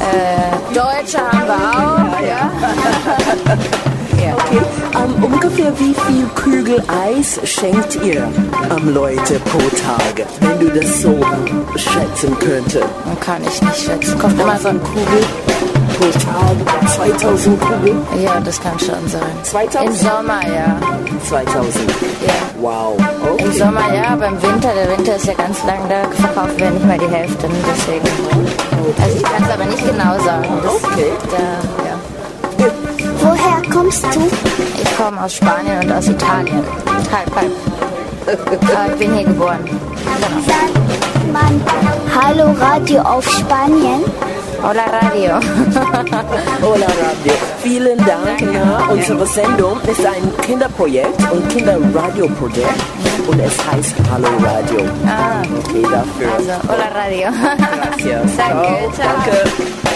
äh, 0.00 0.74
Deutsche 0.74 1.18
haben 1.18 1.46
wir 1.46 1.54
auch. 1.54 2.20
Ja. 2.26 2.50
Ähm, 4.56 5.24
ungefähr 5.24 5.72
wie 5.78 5.94
viel 5.94 6.26
Kügel 6.34 6.82
Eis 6.88 7.38
schenkt 7.44 7.96
ihr 8.02 8.28
ähm, 8.70 8.94
Leute 8.94 9.38
pro 9.40 9.58
Tag, 9.58 10.26
wenn 10.40 10.58
du 10.60 10.70
das 10.70 11.02
so 11.02 11.18
schätzen 11.76 12.36
könntest? 12.38 12.84
Kann 13.20 13.42
ich 13.42 13.60
nicht 13.62 13.76
schätzen. 13.76 14.18
Kommt 14.18 14.40
immer 14.40 14.58
so 14.58 14.68
ein 14.68 14.80
Kugel 14.82 15.20
pro 15.98 16.10
Tag, 16.10 16.88
2000 16.96 17.60
Kugeln? 17.60 18.02
Ja, 18.22 18.40
das 18.40 18.60
kann 18.60 18.78
schon 18.78 19.06
sein. 19.08 19.22
2000? 19.42 19.86
Im 19.86 19.94
Sommer, 19.94 20.40
ja. 20.46 20.78
2000? 21.28 21.90
Ja. 22.26 22.32
Wow. 22.60 22.96
Okay. 23.32 23.44
Im 23.44 23.52
Sommer 23.52 23.94
ja, 23.94 24.10
aber 24.10 24.26
im 24.28 24.42
Winter, 24.42 24.70
der 24.74 24.96
Winter 24.96 25.16
ist 25.16 25.26
ja 25.26 25.34
ganz 25.34 25.62
lang, 25.64 25.80
da 25.88 26.08
verkaufen 26.16 26.58
wir 26.58 26.70
nicht 26.70 26.86
mal 26.86 26.98
die 26.98 27.08
Hälfte, 27.08 27.46
ne, 27.48 27.54
deswegen. 27.70 28.06
Also 29.02 29.16
ich 29.16 29.22
kann 29.22 29.42
es 29.42 29.50
aber 29.50 29.64
nicht 29.64 29.84
genau 29.86 30.18
sagen. 30.24 30.48
Das, 30.62 30.74
Okay. 30.86 31.12
Da, 31.30 31.85
kommst 33.76 34.04
du? 34.04 34.20
Ich 34.82 34.96
komme 34.96 35.22
aus 35.22 35.34
Spanien 35.34 35.80
und 35.84 35.92
aus 35.92 36.08
Italien. 36.08 36.62
Halb, 37.12 37.36
halb. 37.36 37.52
Aber 38.26 38.92
ich 38.92 38.98
bin 38.98 39.14
hier 39.14 39.24
geboren. 39.24 39.58
Genau. 39.64 40.42
Sagt 40.46 41.32
man 41.32 41.60
Hallo 42.14 42.54
Radio 42.58 43.00
auf 43.02 43.28
Spanien? 43.28 44.02
Hola 44.62 44.84
Radio. 45.02 45.34
Hola 46.62 46.86
Radio. 46.86 47.32
Vielen 47.62 47.98
Dank. 47.98 48.40
Ja, 48.40 48.88
unsere 48.90 49.26
Sendung 49.26 49.78
ist 49.82 50.04
ein 50.04 50.32
Kinderprojekt 50.42 51.20
und 51.30 51.46
Kinderradioprojekt 51.50 52.80
und 53.28 53.38
es 53.40 53.52
heißt 53.70 53.94
Hallo 54.10 54.28
Radio. 54.42 54.80
Ah, 55.06 55.42
Okay, 55.58 55.82
dafür. 55.82 56.32
also 56.36 56.52
Hola 56.68 56.88
Radio. 56.94 57.28
Gracias. 57.30 58.36
Danke, 58.36 58.92
ciao. 58.94 59.14
Danke. 59.26 59.95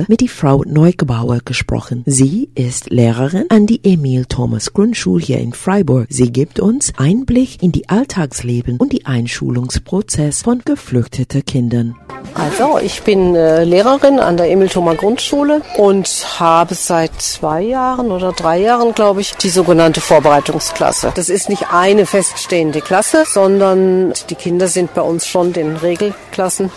Habe 0.00 0.10
mit 0.10 0.20
die 0.20 0.28
Frau 0.28 0.62
Neugebauer 0.66 1.40
gesprochen. 1.44 2.02
Sie 2.06 2.48
ist 2.54 2.90
Lehrerin 2.90 3.46
an 3.50 3.66
die 3.66 3.80
Emil 3.84 4.24
Thomas 4.24 4.72
Grundschule 4.72 5.22
hier 5.22 5.38
in 5.38 5.52
Freiburg. 5.52 6.06
Sie 6.10 6.32
gibt 6.32 6.60
uns 6.60 6.92
Einblick 6.96 7.62
in 7.62 7.72
die 7.72 7.88
Alltagsleben 7.88 8.78
und 8.78 8.92
die 8.92 9.06
Einschulungsprozess 9.06 10.42
von 10.42 10.62
geflüchteten 10.64 11.44
Kindern. 11.44 11.96
Also, 12.34 12.78
ich 12.78 13.02
bin 13.02 13.34
äh, 13.34 13.64
Lehrerin 13.64 14.20
an 14.20 14.36
der 14.36 14.50
Emil-Thoma 14.50 14.94
Grundschule 14.94 15.62
und 15.76 16.08
habe 16.38 16.74
seit 16.74 17.20
zwei 17.20 17.62
Jahren 17.62 18.10
oder 18.10 18.32
drei 18.32 18.58
Jahren, 18.60 18.94
glaube 18.94 19.20
ich, 19.20 19.34
die 19.34 19.50
sogenannte 19.50 20.00
Vorbereitungsklasse. 20.00 21.12
Das 21.14 21.28
ist 21.28 21.48
nicht 21.48 21.66
eine 21.72 22.06
feststehende 22.06 22.80
Klasse, 22.80 23.24
sondern 23.26 24.12
die 24.30 24.34
Kinder 24.34 24.68
sind 24.68 24.94
bei 24.94 25.02
uns 25.02 25.26
schon 25.26 25.52
den 25.52 25.76
Regelklassen 25.76 26.70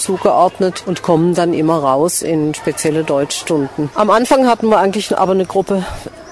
zugeordnet 0.00 0.84
und 0.86 1.02
kommen 1.02 1.34
dann 1.34 1.52
immer 1.52 1.78
raus 1.78 2.22
in 2.22 2.54
spezielle 2.54 3.04
Deutschstunden. 3.04 3.90
Am 3.94 4.10
Anfang 4.10 4.46
hatten 4.46 4.68
wir 4.68 4.78
eigentlich 4.78 5.16
aber 5.16 5.32
eine 5.32 5.46
Gruppe, 5.46 5.84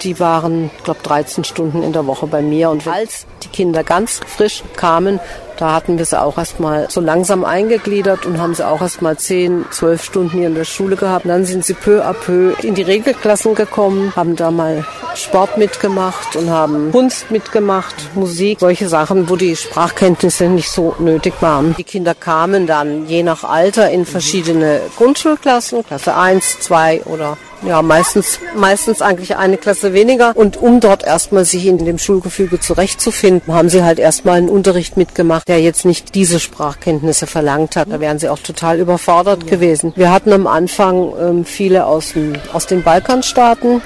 die 0.02 0.20
waren, 0.20 0.70
glaube 0.84 1.00
13 1.02 1.44
Stunden 1.44 1.82
in 1.82 1.92
der 1.92 2.06
Woche 2.06 2.26
bei 2.26 2.42
mir. 2.42 2.70
Und 2.70 2.86
als 2.86 3.26
die 3.42 3.48
Kinder 3.48 3.84
ganz 3.84 4.20
frisch 4.26 4.62
kamen, 4.76 5.20
da 5.58 5.72
hatten 5.72 5.96
wir 5.96 6.04
sie 6.04 6.20
auch 6.20 6.36
erstmal 6.36 6.90
so 6.90 7.00
langsam 7.00 7.44
eingegliedert 7.44 8.26
und 8.26 8.38
haben 8.38 8.54
sie 8.54 8.66
auch 8.66 8.82
erstmal 8.82 9.16
10, 9.16 9.64
12 9.70 10.04
Stunden 10.04 10.30
hier 10.38 10.48
in 10.48 10.54
der 10.54 10.64
Schule 10.64 10.96
gehabt. 10.96 11.24
Und 11.24 11.30
dann 11.30 11.46
sind 11.46 11.64
sie 11.64 11.72
peu 11.72 12.04
à 12.04 12.12
peu 12.12 12.52
in 12.62 12.74
die 12.74 12.82
Regelklassen 12.82 13.54
gekommen, 13.54 14.12
haben 14.14 14.36
da 14.36 14.50
mal 14.50 14.84
Sport 15.14 15.56
mitgemacht 15.56 16.36
und 16.36 16.50
haben 16.50 16.92
Kunst 16.92 17.30
mitgemacht, 17.30 17.94
Musik, 18.14 18.60
solche 18.60 18.88
Sachen, 18.88 19.30
wo 19.30 19.36
die 19.36 19.56
Sprachkenntnisse 19.56 20.44
nicht 20.44 20.70
so 20.70 20.94
nötig 20.98 21.34
waren. 21.40 21.74
Die 21.78 21.84
Kinder 21.84 22.14
kamen 22.14 22.66
dann 22.66 23.06
je 23.06 23.22
nach 23.22 23.42
Alter 23.44 23.90
in 23.90 24.04
verschiedene 24.04 24.80
Grundschulklassen, 24.98 25.86
Klasse 25.86 26.14
1, 26.14 26.60
2 26.60 27.04
oder 27.04 27.38
ja, 27.66 27.82
meistens, 27.82 28.38
meistens 28.54 29.02
eigentlich 29.02 29.36
eine 29.36 29.56
Klasse 29.58 29.92
weniger. 29.92 30.32
Und 30.36 30.56
um 30.56 30.80
dort 30.80 31.04
erstmal 31.04 31.44
sich 31.44 31.66
in 31.66 31.78
dem 31.78 31.98
Schulgefüge 31.98 32.60
zurechtzufinden, 32.60 33.52
haben 33.52 33.68
sie 33.68 33.82
halt 33.82 33.98
erstmal 33.98 34.38
einen 34.38 34.48
Unterricht 34.48 34.96
mitgemacht, 34.96 35.48
der 35.48 35.60
jetzt 35.60 35.84
nicht 35.84 36.14
diese 36.14 36.38
Sprachkenntnisse 36.38 37.26
verlangt 37.26 37.76
hat. 37.76 37.90
Da 37.90 38.00
wären 38.00 38.18
sie 38.18 38.28
auch 38.28 38.38
total 38.38 38.78
überfordert 38.78 39.42
ja. 39.44 39.50
gewesen. 39.50 39.92
Wir 39.96 40.12
hatten 40.12 40.32
am 40.32 40.46
Anfang 40.46 41.12
ähm, 41.20 41.44
viele 41.44 41.86
aus, 41.86 42.12
dem, 42.12 42.34
aus 42.52 42.66
den 42.66 42.82
Balkanstaaten 42.82 43.82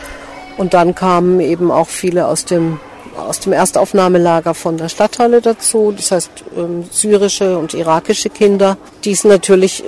und 0.58 0.74
dann 0.74 0.94
kamen 0.94 1.40
eben 1.40 1.70
auch 1.70 1.88
viele 1.88 2.26
aus 2.26 2.44
dem 2.44 2.78
aus 3.16 3.40
dem 3.40 3.52
Erstaufnahmelager 3.52 4.54
von 4.54 4.76
der 4.76 4.88
Stadthalle 4.88 5.40
dazu, 5.40 5.92
das 5.94 6.10
heißt 6.10 6.30
ähm, 6.56 6.84
syrische 6.90 7.58
und 7.58 7.74
irakische 7.74 8.30
Kinder, 8.30 8.78
die 9.04 9.10
es 9.10 9.24
natürlich 9.24 9.84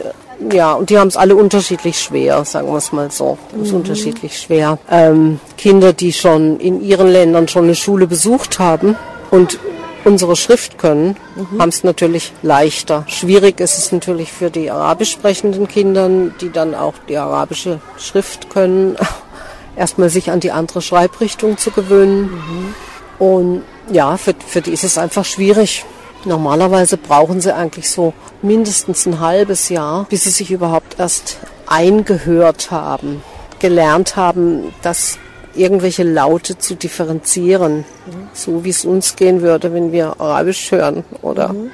ja, 0.50 0.72
und 0.72 0.90
die 0.90 0.98
haben 0.98 1.08
es 1.08 1.16
alle 1.16 1.36
unterschiedlich 1.36 1.98
schwer, 1.98 2.44
sagen 2.44 2.68
wir 2.68 2.76
es 2.76 2.92
mal 2.92 3.10
so. 3.10 3.38
Mhm. 3.54 3.62
ist 3.62 3.72
unterschiedlich 3.72 4.38
schwer. 4.38 4.78
Ähm, 4.90 5.40
Kinder, 5.56 5.92
die 5.92 6.12
schon 6.12 6.58
in 6.58 6.82
ihren 6.82 7.08
Ländern 7.08 7.48
schon 7.48 7.64
eine 7.64 7.74
Schule 7.74 8.06
besucht 8.06 8.58
haben 8.58 8.96
und 9.30 9.58
unsere 10.04 10.36
Schrift 10.36 10.78
können, 10.78 11.16
mhm. 11.36 11.60
haben 11.60 11.68
es 11.68 11.84
natürlich 11.84 12.32
leichter. 12.42 13.04
Schwierig 13.06 13.60
ist 13.60 13.78
es 13.78 13.92
natürlich 13.92 14.32
für 14.32 14.50
die 14.50 14.70
arabisch 14.70 15.12
sprechenden 15.12 15.68
Kinder, 15.68 16.08
die 16.40 16.50
dann 16.50 16.74
auch 16.74 16.94
die 17.08 17.16
arabische 17.16 17.80
Schrift 17.98 18.50
können, 18.50 18.96
erstmal 19.76 20.10
sich 20.10 20.30
an 20.30 20.40
die 20.40 20.50
andere 20.52 20.82
Schreibrichtung 20.82 21.56
zu 21.56 21.70
gewöhnen. 21.70 22.22
Mhm. 22.22 22.74
Und 23.18 23.62
ja, 23.90 24.16
für, 24.16 24.34
für 24.46 24.60
die 24.60 24.72
ist 24.72 24.84
es 24.84 24.98
einfach 24.98 25.24
schwierig. 25.24 25.84
Normalerweise 26.24 26.96
brauchen 26.96 27.40
sie 27.40 27.54
eigentlich 27.54 27.90
so 27.90 28.12
mindestens 28.42 29.06
ein 29.06 29.20
halbes 29.20 29.68
Jahr, 29.68 30.06
bis 30.08 30.24
sie 30.24 30.30
sich 30.30 30.50
überhaupt 30.50 30.98
erst 30.98 31.38
eingehört 31.66 32.70
haben, 32.70 33.22
gelernt 33.58 34.16
haben, 34.16 34.72
dass 34.82 35.18
irgendwelche 35.54 36.04
Laute 36.04 36.58
zu 36.58 36.76
differenzieren, 36.76 37.78
mhm. 37.78 38.28
so 38.32 38.64
wie 38.64 38.70
es 38.70 38.84
uns 38.84 39.16
gehen 39.16 39.42
würde, 39.42 39.72
wenn 39.74 39.92
wir 39.92 40.20
Arabisch 40.20 40.70
hören 40.70 41.04
oder 41.22 41.52
mhm. 41.52 41.70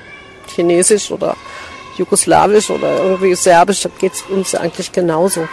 Chinesisch 0.54 1.10
oder 1.10 1.36
Jugoslawisch 1.96 2.70
oder 2.70 3.04
irgendwie 3.04 3.34
Serbisch, 3.34 3.82
da 3.82 3.90
geht 3.98 4.14
es 4.14 4.22
uns 4.22 4.54
eigentlich 4.54 4.92
genauso. 4.92 5.42
Mhm. 5.42 5.46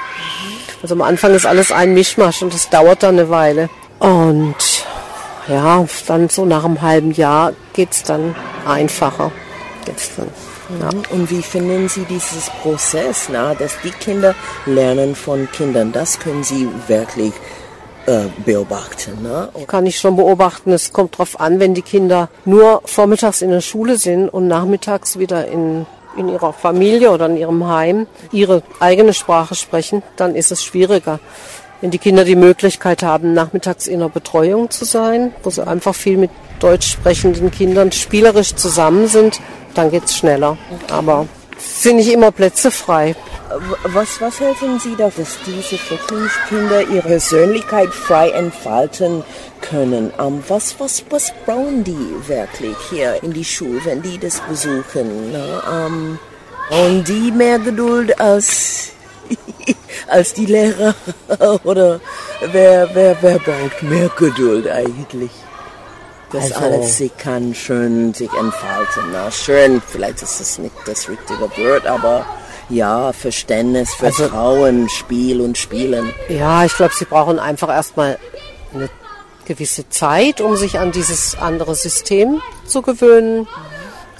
Also 0.81 0.95
am 0.95 1.01
Anfang 1.01 1.33
ist 1.33 1.45
alles 1.45 1.71
ein 1.71 1.93
Mischmasch 1.93 2.41
und 2.41 2.53
das 2.53 2.69
dauert 2.69 3.03
dann 3.03 3.19
eine 3.19 3.29
Weile. 3.29 3.69
Und 3.99 4.55
ja, 5.47 5.85
dann 6.07 6.29
so 6.29 6.45
nach 6.45 6.65
einem 6.65 6.81
halben 6.81 7.11
Jahr 7.11 7.53
geht 7.73 7.91
es 7.91 8.03
dann 8.03 8.35
einfacher. 8.65 9.31
Geht's 9.85 10.11
dann. 10.15 10.29
Ja. 10.79 10.89
Und 11.11 11.29
wie 11.29 11.43
finden 11.43 11.87
Sie 11.89 12.05
dieses 12.05 12.49
Prozess, 12.61 13.29
na, 13.31 13.53
dass 13.53 13.77
die 13.83 13.91
Kinder 13.91 14.33
lernen 14.65 15.15
von 15.15 15.47
Kindern? 15.51 15.91
Das 15.91 16.19
können 16.19 16.43
Sie 16.43 16.67
wirklich 16.87 17.33
äh, 18.07 18.25
beobachten. 18.43 19.21
Ne? 19.21 19.49
Kann 19.67 19.85
ich 19.85 19.99
schon 19.99 20.15
beobachten. 20.15 20.71
Es 20.71 20.91
kommt 20.91 21.15
darauf 21.15 21.39
an, 21.39 21.59
wenn 21.59 21.75
die 21.75 21.83
Kinder 21.83 22.29
nur 22.45 22.81
vormittags 22.85 23.41
in 23.41 23.51
der 23.51 23.61
Schule 23.61 23.97
sind 23.97 24.29
und 24.29 24.47
nachmittags 24.47 25.19
wieder 25.19 25.47
in 25.47 25.85
in 26.17 26.29
ihrer 26.29 26.53
Familie 26.53 27.11
oder 27.11 27.25
in 27.25 27.37
ihrem 27.37 27.67
Heim 27.67 28.07
ihre 28.31 28.63
eigene 28.79 29.13
Sprache 29.13 29.55
sprechen, 29.55 30.01
dann 30.15 30.35
ist 30.35 30.51
es 30.51 30.63
schwieriger. 30.63 31.19
Wenn 31.81 31.91
die 31.91 31.97
Kinder 31.97 32.23
die 32.23 32.35
Möglichkeit 32.35 33.03
haben, 33.03 33.33
nachmittags 33.33 33.87
in 33.87 33.95
einer 33.95 34.09
Betreuung 34.09 34.69
zu 34.69 34.85
sein, 34.85 35.33
wo 35.43 35.49
sie 35.49 35.65
einfach 35.65 35.93
viel 35.93 36.17
mit 36.17 36.31
deutsch 36.59 36.91
sprechenden 36.91 37.51
Kindern 37.51 37.91
spielerisch 37.91 38.55
zusammen 38.55 39.07
sind, 39.07 39.41
dann 39.73 39.91
geht 39.91 40.05
es 40.05 40.17
schneller. 40.17 40.57
Aber 40.89 41.27
sind 41.57 41.97
nicht 41.97 42.11
immer 42.11 42.31
Plätze 42.31 42.71
frei. 42.71 43.15
Was, 43.83 44.19
was 44.19 44.39
helfen 44.39 44.79
Sie 44.79 44.95
da, 44.97 45.09
dass 45.15 45.37
diese 45.45 45.77
Flüchtlingskinder 45.77 46.81
ihre 46.89 47.07
Persönlichkeit 47.07 47.89
frei 47.89 48.29
entfalten 48.29 49.23
können? 49.61 50.11
Um, 50.17 50.43
was, 50.47 50.79
was, 50.79 51.03
was 51.09 51.31
brauchen 51.45 51.83
die 51.83 52.27
wirklich 52.27 52.75
hier 52.89 53.21
in 53.23 53.33
die 53.33 53.45
Schule, 53.45 53.79
wenn 53.85 54.01
die 54.01 54.17
das 54.17 54.39
besuchen? 54.41 55.31
Ne? 55.31 55.61
Um, 55.69 56.19
und 56.69 57.07
die 57.07 57.31
mehr 57.31 57.59
Geduld 57.59 58.19
als, 58.19 58.91
als 60.07 60.33
die 60.33 60.45
Lehrer? 60.45 60.95
Oder 61.63 61.99
wer, 62.51 62.89
wer, 62.93 63.17
wer 63.21 63.39
braucht 63.39 63.83
mehr 63.83 64.09
Geduld 64.15 64.67
eigentlich? 64.67 65.31
Das 66.31 66.51
also, 66.51 66.65
alles 66.65 66.97
sie 66.97 67.09
kann 67.09 67.53
schön 67.53 68.13
sich 68.13 68.31
entfalten. 68.33 69.03
Na, 69.11 69.31
schön, 69.31 69.81
vielleicht 69.85 70.21
ist 70.21 70.39
das 70.39 70.57
nicht 70.57 70.75
das 70.85 71.07
richtige 71.07 71.39
Wort, 71.39 71.85
aber 71.85 72.25
ja, 72.69 73.13
Verständnis, 73.13 73.93
Vertrauen, 73.93 74.83
also, 74.83 74.95
Spiel 74.95 75.39
und 75.39 75.57
Spielen. 75.57 76.11
Ja, 76.29 76.65
ich 76.65 76.75
glaube, 76.75 76.93
sie 76.93 77.05
brauchen 77.05 77.39
einfach 77.39 77.69
erstmal 77.69 78.17
eine 78.73 78.89
gewisse 79.45 79.87
Zeit, 79.89 80.41
um 80.41 80.57
sich 80.57 80.79
an 80.79 80.91
dieses 80.91 81.37
andere 81.39 81.75
System 81.75 82.41
zu 82.65 82.81
gewöhnen. 82.81 83.47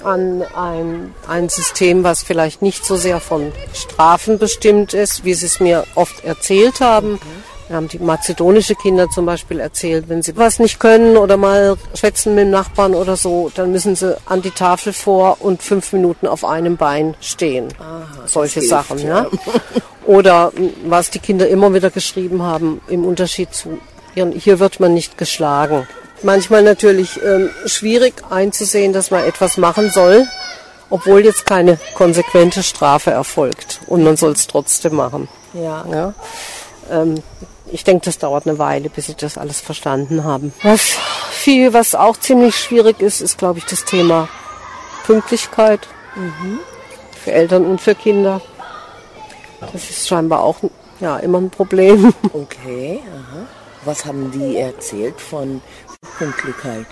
An 0.02 0.42
ein, 0.54 1.14
ein 1.26 1.48
System, 1.48 2.04
was 2.04 2.22
vielleicht 2.22 2.62
nicht 2.62 2.84
so 2.84 2.96
sehr 2.96 3.20
von 3.20 3.52
Strafen 3.74 4.38
bestimmt 4.38 4.94
ist, 4.94 5.24
wie 5.24 5.34
sie 5.34 5.46
es 5.46 5.60
mir 5.60 5.84
oft 5.94 6.24
erzählt 6.24 6.80
haben. 6.80 7.14
Okay 7.14 7.26
wir 7.68 7.76
haben 7.76 7.88
die 7.88 7.98
mazedonische 7.98 8.76
Kinder 8.76 9.08
zum 9.10 9.26
Beispiel 9.26 9.58
erzählt, 9.58 10.08
wenn 10.08 10.22
sie 10.22 10.36
was 10.36 10.60
nicht 10.60 10.78
können 10.78 11.16
oder 11.16 11.36
mal 11.36 11.76
schwätzen 11.94 12.34
mit 12.34 12.44
dem 12.44 12.50
Nachbarn 12.50 12.94
oder 12.94 13.16
so, 13.16 13.50
dann 13.54 13.72
müssen 13.72 13.96
sie 13.96 14.16
an 14.26 14.40
die 14.40 14.52
Tafel 14.52 14.92
vor 14.92 15.38
und 15.40 15.62
fünf 15.62 15.92
Minuten 15.92 16.28
auf 16.28 16.44
einem 16.44 16.76
Bein 16.76 17.16
stehen. 17.20 17.68
Aha, 17.80 18.26
Solche 18.26 18.62
Sachen, 18.62 18.98
hilft, 18.98 19.08
ja. 19.08 19.26
Oder 20.06 20.52
was 20.84 21.10
die 21.10 21.18
Kinder 21.18 21.48
immer 21.48 21.74
wieder 21.74 21.90
geschrieben 21.90 22.40
haben, 22.42 22.80
im 22.86 23.04
Unterschied 23.04 23.52
zu 23.52 23.78
ihren, 24.14 24.30
hier 24.30 24.60
wird 24.60 24.78
man 24.78 24.94
nicht 24.94 25.18
geschlagen. 25.18 25.88
Manchmal 26.22 26.62
natürlich 26.62 27.20
ähm, 27.22 27.50
schwierig 27.66 28.14
einzusehen, 28.30 28.92
dass 28.92 29.10
man 29.10 29.24
etwas 29.24 29.56
machen 29.56 29.90
soll, 29.90 30.26
obwohl 30.90 31.24
jetzt 31.24 31.46
keine 31.46 31.78
konsequente 31.94 32.62
Strafe 32.62 33.10
erfolgt. 33.10 33.80
Und 33.86 34.02
man 34.02 34.16
soll 34.16 34.32
es 34.32 34.46
trotzdem 34.46 34.96
machen. 34.96 35.28
Ja. 35.52 35.84
ja. 35.90 36.14
Ähm, 36.90 37.22
ich 37.70 37.84
denke, 37.84 38.04
das 38.04 38.18
dauert 38.18 38.46
eine 38.46 38.58
Weile, 38.58 38.88
bis 38.88 39.06
sie 39.06 39.14
das 39.14 39.38
alles 39.38 39.60
verstanden 39.60 40.24
haben. 40.24 40.52
Was 40.62 40.96
viel, 41.30 41.72
was 41.72 41.94
auch 41.94 42.16
ziemlich 42.16 42.56
schwierig 42.56 43.00
ist, 43.00 43.20
ist, 43.20 43.38
glaube 43.38 43.58
ich, 43.58 43.64
das 43.64 43.84
Thema 43.84 44.28
Pünktlichkeit. 45.04 45.86
Mhm. 46.14 46.60
Für 47.24 47.32
Eltern 47.32 47.66
und 47.66 47.80
für 47.80 47.94
Kinder. 47.94 48.40
Das 49.72 49.90
ist 49.90 50.06
scheinbar 50.06 50.42
auch 50.42 50.56
ja, 51.00 51.16
immer 51.18 51.38
ein 51.38 51.50
Problem. 51.50 52.14
Okay, 52.32 53.00
aha. 53.12 53.46
Was 53.84 54.04
haben 54.04 54.30
die 54.32 54.56
erzählt 54.56 55.20
von 55.20 55.60
Pünktlichkeit? 56.18 56.86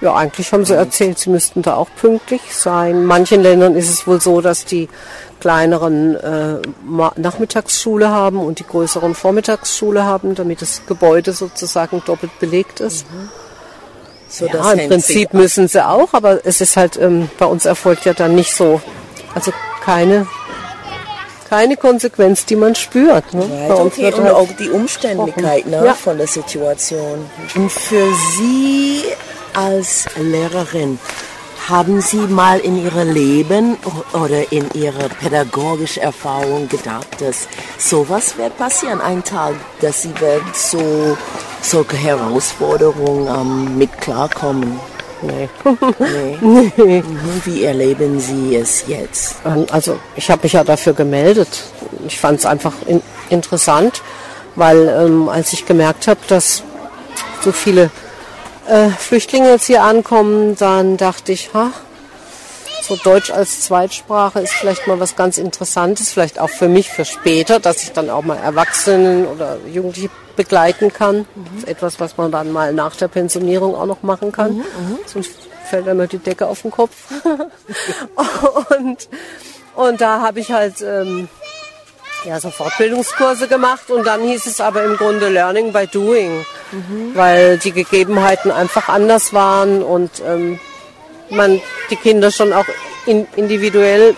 Ja, 0.00 0.14
eigentlich 0.14 0.52
haben 0.52 0.66
sie 0.66 0.74
erzählt, 0.74 1.18
sie 1.18 1.30
müssten 1.30 1.62
da 1.62 1.74
auch 1.74 1.88
pünktlich 1.96 2.54
sein. 2.54 2.90
In 2.90 3.04
manchen 3.06 3.42
Ländern 3.42 3.74
ist 3.74 3.88
es 3.88 4.06
wohl 4.06 4.20
so, 4.20 4.42
dass 4.42 4.66
die 4.66 4.90
kleineren 5.40 6.16
äh, 6.16 6.58
Nachmittagsschule 7.16 8.10
haben 8.10 8.38
und 8.38 8.58
die 8.58 8.66
größeren 8.66 9.14
Vormittagsschule 9.14 10.04
haben, 10.04 10.34
damit 10.34 10.60
das 10.60 10.82
Gebäude 10.86 11.32
sozusagen 11.32 12.02
doppelt 12.04 12.38
belegt 12.40 12.80
ist. 12.80 13.10
Mhm. 13.10 13.28
So, 14.28 14.46
ja, 14.46 14.72
im 14.72 14.88
Prinzip 14.88 15.32
müssen 15.32 15.68
sie 15.68 15.86
auch, 15.86 16.12
aber 16.12 16.44
es 16.44 16.60
ist 16.60 16.76
halt, 16.76 16.96
ähm, 16.98 17.30
bei 17.38 17.46
uns 17.46 17.64
erfolgt 17.64 18.04
ja 18.04 18.12
dann 18.12 18.34
nicht 18.34 18.54
so. 18.54 18.82
Also 19.34 19.52
keine 19.82 20.26
keine 21.48 21.76
Konsequenz, 21.76 22.44
die 22.44 22.56
man 22.56 22.74
spürt. 22.74 23.32
Ne? 23.34 23.42
Right, 23.42 23.70
okay. 23.70 24.06
und 24.06 24.24
halt 24.24 24.34
auch 24.34 24.48
die 24.58 24.70
Umständlichkeit 24.70 25.66
ne, 25.66 25.84
ja. 25.84 25.94
von 25.94 26.18
der 26.18 26.26
Situation. 26.26 27.30
Und 27.54 27.72
für 27.72 28.08
Sie 28.38 29.02
als 29.54 30.06
Lehrerin, 30.16 30.98
haben 31.68 32.00
Sie 32.00 32.18
mal 32.18 32.60
in 32.60 32.84
Ihrem 32.84 33.12
Leben 33.12 33.76
oder 34.12 34.52
in 34.52 34.70
Ihrer 34.74 35.08
pädagogischen 35.08 36.02
Erfahrung 36.02 36.68
gedacht, 36.68 37.20
dass 37.20 37.48
sowas 37.76 38.38
wird 38.38 38.56
passieren, 38.56 39.00
ein 39.00 39.24
Tag, 39.24 39.54
dass 39.80 40.02
Sie 40.02 40.20
werden 40.20 40.46
so 40.52 41.16
solche 41.62 41.96
Herausforderungen 41.96 43.26
ähm, 43.26 43.78
mit 43.78 44.00
klarkommen? 44.00 44.78
Nee. 45.22 45.48
nee. 45.98 46.72
nee. 46.76 47.02
Wie 47.44 47.64
erleben 47.64 48.20
Sie 48.20 48.56
es 48.56 48.84
jetzt? 48.86 49.36
Also 49.70 49.98
ich 50.14 50.30
habe 50.30 50.42
mich 50.42 50.52
ja 50.52 50.64
dafür 50.64 50.92
gemeldet. 50.92 51.64
Ich 52.06 52.18
fand 52.18 52.38
es 52.38 52.46
einfach 52.46 52.74
in 52.86 53.02
interessant, 53.28 54.02
weil 54.54 54.88
ähm, 54.88 55.28
als 55.28 55.52
ich 55.52 55.66
gemerkt 55.66 56.06
habe, 56.06 56.20
dass 56.28 56.62
so 57.40 57.52
viele 57.52 57.90
äh, 58.68 58.88
Flüchtlinge 58.90 59.50
jetzt 59.50 59.66
hier 59.66 59.82
ankommen, 59.82 60.56
dann 60.56 60.96
dachte 60.96 61.32
ich, 61.32 61.50
ha, 61.54 61.70
so 62.82 62.96
Deutsch 62.96 63.30
als 63.30 63.62
Zweitsprache 63.62 64.40
ist 64.40 64.52
vielleicht 64.52 64.86
mal 64.86 65.00
was 65.00 65.16
ganz 65.16 65.38
Interessantes, 65.38 66.12
vielleicht 66.12 66.38
auch 66.38 66.50
für 66.50 66.68
mich 66.68 66.90
für 66.90 67.04
später, 67.04 67.60
dass 67.60 67.82
ich 67.82 67.92
dann 67.92 68.10
auch 68.10 68.22
mal 68.22 68.36
Erwachsenen 68.36 69.26
oder 69.26 69.58
Jugendliche 69.66 70.10
begleiten 70.36 70.92
kann. 70.92 71.26
Das 71.34 71.62
ist 71.62 71.68
etwas, 71.68 72.00
was 72.00 72.16
man 72.16 72.30
dann 72.30 72.52
mal 72.52 72.72
nach 72.72 72.94
der 72.96 73.08
Pensionierung 73.08 73.74
auch 73.74 73.86
noch 73.86 74.02
machen 74.02 74.32
kann. 74.32 74.62
Sonst 75.06 75.32
fällt 75.66 75.86
immer 75.86 76.06
die 76.06 76.18
Decke 76.18 76.46
auf 76.46 76.62
den 76.62 76.70
Kopf. 76.70 76.92
und, 78.78 79.08
und 79.74 80.00
da 80.00 80.20
habe 80.20 80.40
ich 80.40 80.52
halt 80.52 80.80
ähm, 80.82 81.28
ja, 82.24 82.40
so 82.40 82.50
Fortbildungskurse 82.50 83.48
gemacht 83.48 83.90
und 83.90 84.06
dann 84.06 84.22
hieß 84.22 84.46
es 84.46 84.60
aber 84.60 84.84
im 84.84 84.96
Grunde 84.96 85.28
Learning 85.28 85.72
by 85.72 85.86
Doing, 85.86 86.44
weil 87.14 87.58
die 87.58 87.72
Gegebenheiten 87.72 88.50
einfach 88.50 88.88
anders 88.88 89.32
waren 89.32 89.82
und 89.82 90.10
ähm, 90.26 90.58
man 91.30 91.60
die 91.90 91.96
Kinder 91.96 92.30
schon 92.30 92.52
auch 92.52 92.66
in, 93.06 93.26
individuell 93.36 94.14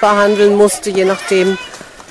behandeln 0.00 0.56
musste, 0.56 0.90
je 0.90 1.04
nachdem, 1.04 1.56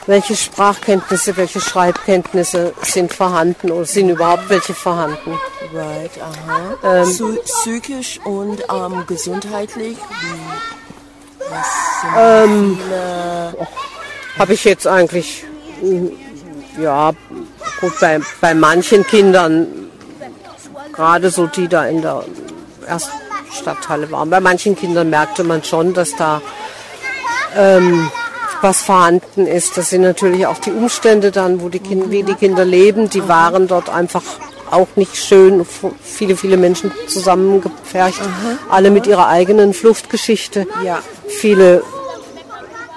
welche 0.08 0.36
Sprachkenntnisse, 0.36 1.38
welche 1.38 1.62
Schreibkenntnisse 1.62 2.74
sind 2.82 3.14
vorhanden 3.14 3.72
oder 3.72 3.86
sind 3.86 4.10
überhaupt 4.10 4.50
welche 4.50 4.74
vorhanden. 4.74 5.38
Right, 5.74 6.12
aha. 6.20 7.02
Ähm, 7.02 7.10
Psy- 7.10 7.40
psychisch 7.44 8.20
und 8.24 8.64
ähm, 8.74 9.04
gesundheitlich? 9.06 9.98
Ähm? 12.18 12.80
Habe 14.38 14.54
ich 14.54 14.64
jetzt 14.64 14.88
eigentlich, 14.88 15.44
mm, 15.82 16.08
ja, 16.82 17.12
gut, 17.82 18.00
bei, 18.00 18.20
bei 18.42 18.54
manchen 18.54 19.06
Kindern, 19.06 19.68
gerade 20.94 21.30
so 21.30 21.46
die 21.48 21.68
da 21.68 21.86
in 21.86 22.02
der 22.02 22.24
ersten 22.88 23.29
Stadthalle 23.52 24.12
waren, 24.12 24.30
bei 24.30 24.40
manchen 24.40 24.76
Kindern 24.76 25.10
merkte 25.10 25.44
man 25.44 25.64
schon, 25.64 25.94
dass 25.94 26.16
da 26.16 26.42
ähm, 27.56 28.12
was 28.62 28.82
vorhanden 28.82 29.48
ist. 29.48 29.78
Das 29.78 29.90
sind 29.90 30.02
natürlich 30.02 30.46
auch 30.48 30.58
die 30.58 30.72
Umstände 30.72 31.32
dann, 31.32 31.62
wo 31.62 31.70
die 31.70 31.80
Kinder, 31.80 32.10
wie 32.12 32.24
die 32.24 32.36
Kinder 32.36 32.66
leben, 32.66 33.10
die 33.10 33.28
waren 33.28 33.68
dort 33.68 33.90
einfach 33.90 34.24
auch 34.72 34.88
nicht 34.96 35.16
schön. 35.18 35.66
Viele, 36.02 36.36
viele 36.36 36.58
Menschen 36.58 36.92
zusammengepfercht, 37.08 38.22
alle 38.70 38.92
mit 38.92 39.08
ihrer 39.08 39.28
eigenen 39.28 39.74
Fluchtgeschichte. 39.74 40.68
Ja. 40.84 41.00
Viele 41.28 41.84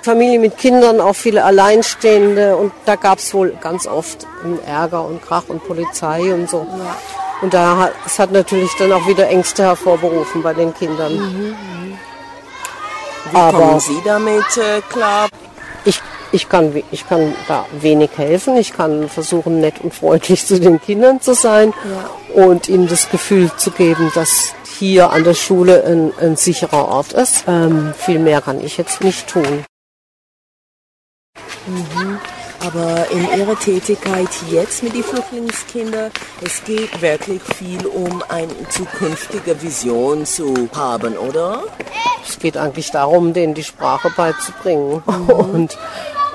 Familien 0.02 0.40
mit 0.40 0.58
Kindern, 0.58 1.00
auch 1.00 1.14
viele 1.14 1.44
Alleinstehende 1.44 2.56
und 2.56 2.72
da 2.86 2.96
gab 2.96 3.18
es 3.18 3.32
wohl 3.34 3.56
ganz 3.60 3.86
oft 3.86 4.26
Ärger 4.66 5.04
und 5.04 5.22
Krach 5.22 5.44
und 5.48 5.64
Polizei 5.64 6.34
und 6.34 6.50
so. 6.50 6.66
Und 7.42 7.52
da 7.52 7.76
hat, 7.76 7.92
es 8.06 8.18
hat 8.18 8.30
natürlich 8.30 8.70
dann 8.78 8.92
auch 8.92 9.06
wieder 9.06 9.28
Ängste 9.28 9.64
hervorberufen 9.64 10.42
bei 10.42 10.54
den 10.54 10.72
Kindern. 10.72 11.56
Wie 13.30 13.36
kommen 13.36 13.80
Sie 13.80 14.00
damit 14.04 14.56
äh, 14.56 14.80
klar? 14.88 15.28
Ich, 15.84 16.00
ich, 16.30 16.48
kann, 16.48 16.82
ich 16.92 17.08
kann 17.08 17.34
da 17.48 17.66
wenig 17.72 18.10
helfen. 18.16 18.56
Ich 18.56 18.72
kann 18.72 19.08
versuchen, 19.08 19.60
nett 19.60 19.74
und 19.82 19.92
freundlich 19.92 20.46
zu 20.46 20.60
den 20.60 20.80
Kindern 20.80 21.20
zu 21.20 21.34
sein 21.34 21.74
und 22.32 22.68
ihnen 22.68 22.86
das 22.86 23.10
Gefühl 23.10 23.50
zu 23.56 23.72
geben, 23.72 24.12
dass 24.14 24.54
hier 24.78 25.10
an 25.10 25.24
der 25.24 25.34
Schule 25.34 25.84
ein, 25.84 26.12
ein 26.20 26.36
sicherer 26.36 26.88
Ort 26.88 27.12
ist. 27.12 27.44
Ähm, 27.48 27.92
viel 27.96 28.20
mehr 28.20 28.40
kann 28.40 28.64
ich 28.64 28.76
jetzt 28.76 29.02
nicht 29.02 29.26
tun. 29.28 29.64
Aber 32.64 33.10
in 33.10 33.26
Ihrer 33.38 33.58
Tätigkeit 33.58 34.28
jetzt 34.50 34.82
mit 34.84 34.94
den 34.94 35.02
Flüchtlingskindern, 35.02 36.12
es 36.44 36.62
geht 36.64 37.02
wirklich 37.02 37.42
viel 37.42 37.84
um 37.86 38.22
eine 38.28 38.68
zukünftige 38.68 39.60
Vision 39.60 40.24
zu 40.24 40.68
haben, 40.72 41.16
oder? 41.18 41.64
Es 42.24 42.38
geht 42.38 42.56
eigentlich 42.56 42.92
darum, 42.92 43.32
denen 43.32 43.54
die 43.54 43.64
Sprache 43.64 44.10
beizubringen 44.16 45.02
und 45.28 45.76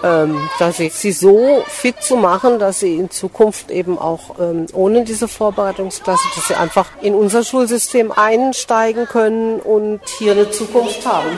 ähm, 0.04 0.50
dass 0.60 0.78
sie, 0.78 0.90
sie 0.90 1.12
so 1.12 1.63
fit 1.68 2.04
zu 2.04 2.18
machen, 2.18 2.60
dass 2.60 2.82
sie 2.82 2.96
in 2.96 3.10
Zukunft 3.10 3.72
eben 3.72 3.98
auch 3.98 4.40
ähm, 4.40 4.68
ohne 4.74 5.04
diese 5.06 5.28
Vorbereitungsklasse, 5.28 6.24
dass 6.36 6.48
sie 6.48 6.56
einfach 6.56 6.88
in 7.02 7.16
unser 7.16 7.44
Schulsystem 7.44 8.12
einsteigen 8.12 9.06
können 9.06 9.60
und 9.60 10.02
hier 10.20 10.34
eine 10.34 10.52
Zukunft 10.52 11.06
haben. 11.06 11.38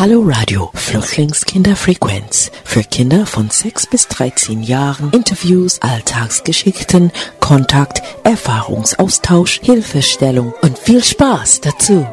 Hallo 0.00 0.22
Radio, 0.24 0.70
Flüchtlingskinderfrequenz. 0.72 2.50
Für 2.64 2.82
Kinder 2.82 3.26
von 3.26 3.50
6 3.50 3.86
bis 3.88 4.08
13 4.08 4.62
Jahren. 4.62 5.10
Interviews, 5.12 5.78
Alltagsgeschichten, 5.82 7.12
Kontakt, 7.38 8.00
Erfahrungsaustausch, 8.24 9.60
Hilfestellung 9.62 10.54
und 10.62 10.78
viel 10.78 11.04
Spaß 11.04 11.60
dazu. 11.60 12.06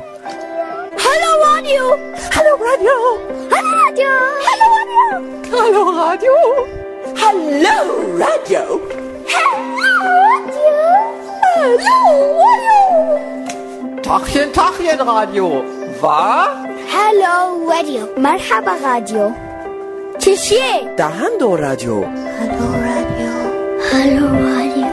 Hallo 0.97 1.32
Radio! 1.45 1.95
Hallo 2.36 2.58
Radio! 2.60 2.91
Hallo 3.56 3.71
Radio! 3.88 4.10
Hallo 5.50 5.80
Hallo 5.80 5.84
Radio! 5.95 6.34
Radio! 7.15 7.15
Hallo 7.15 7.41
Radio! 8.19 8.65
Hallo 8.65 8.65
Radio! 8.65 8.82
Tachchen, 14.04 14.52
Tachchen 14.52 15.00
Radio! 15.00 15.63
Was? 16.02 16.77
Hello 16.89 17.67
Radio! 17.67 18.08
Marhaba 18.17 18.78
Radio! 18.82 19.34
Tschüssi! 20.17 20.56
Dahando 20.95 21.56
Radio! 21.56 22.06
Hallo 22.39 22.67
Radio! 22.88 23.32
Hallo 23.91 24.28
Radio! 24.47 24.88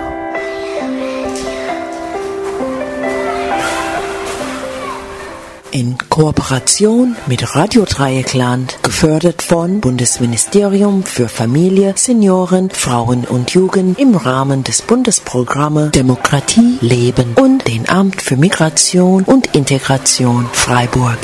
In 5.70 5.96
Kooperation 6.09 7.14
mit 7.26 7.54
Radio 7.54 7.85
Dreieckland, 7.85 8.78
gefördert 8.83 9.42
von 9.42 9.80
Bundesministerium 9.80 11.04
für 11.04 11.28
Familie, 11.28 11.94
Senioren, 11.96 12.70
Frauen 12.70 13.24
und 13.24 13.52
Jugend 13.52 14.00
im 14.00 14.16
Rahmen 14.16 14.64
des 14.64 14.83
Bundesprogramme 14.83 15.90
Demokratie, 15.90 16.78
Leben 16.80 17.35
und 17.40 17.68
den 17.68 17.88
Amt 17.88 18.20
für 18.20 18.37
Migration 18.37 19.22
und 19.22 19.54
Integration 19.54 20.48
Freiburg. 20.52 21.18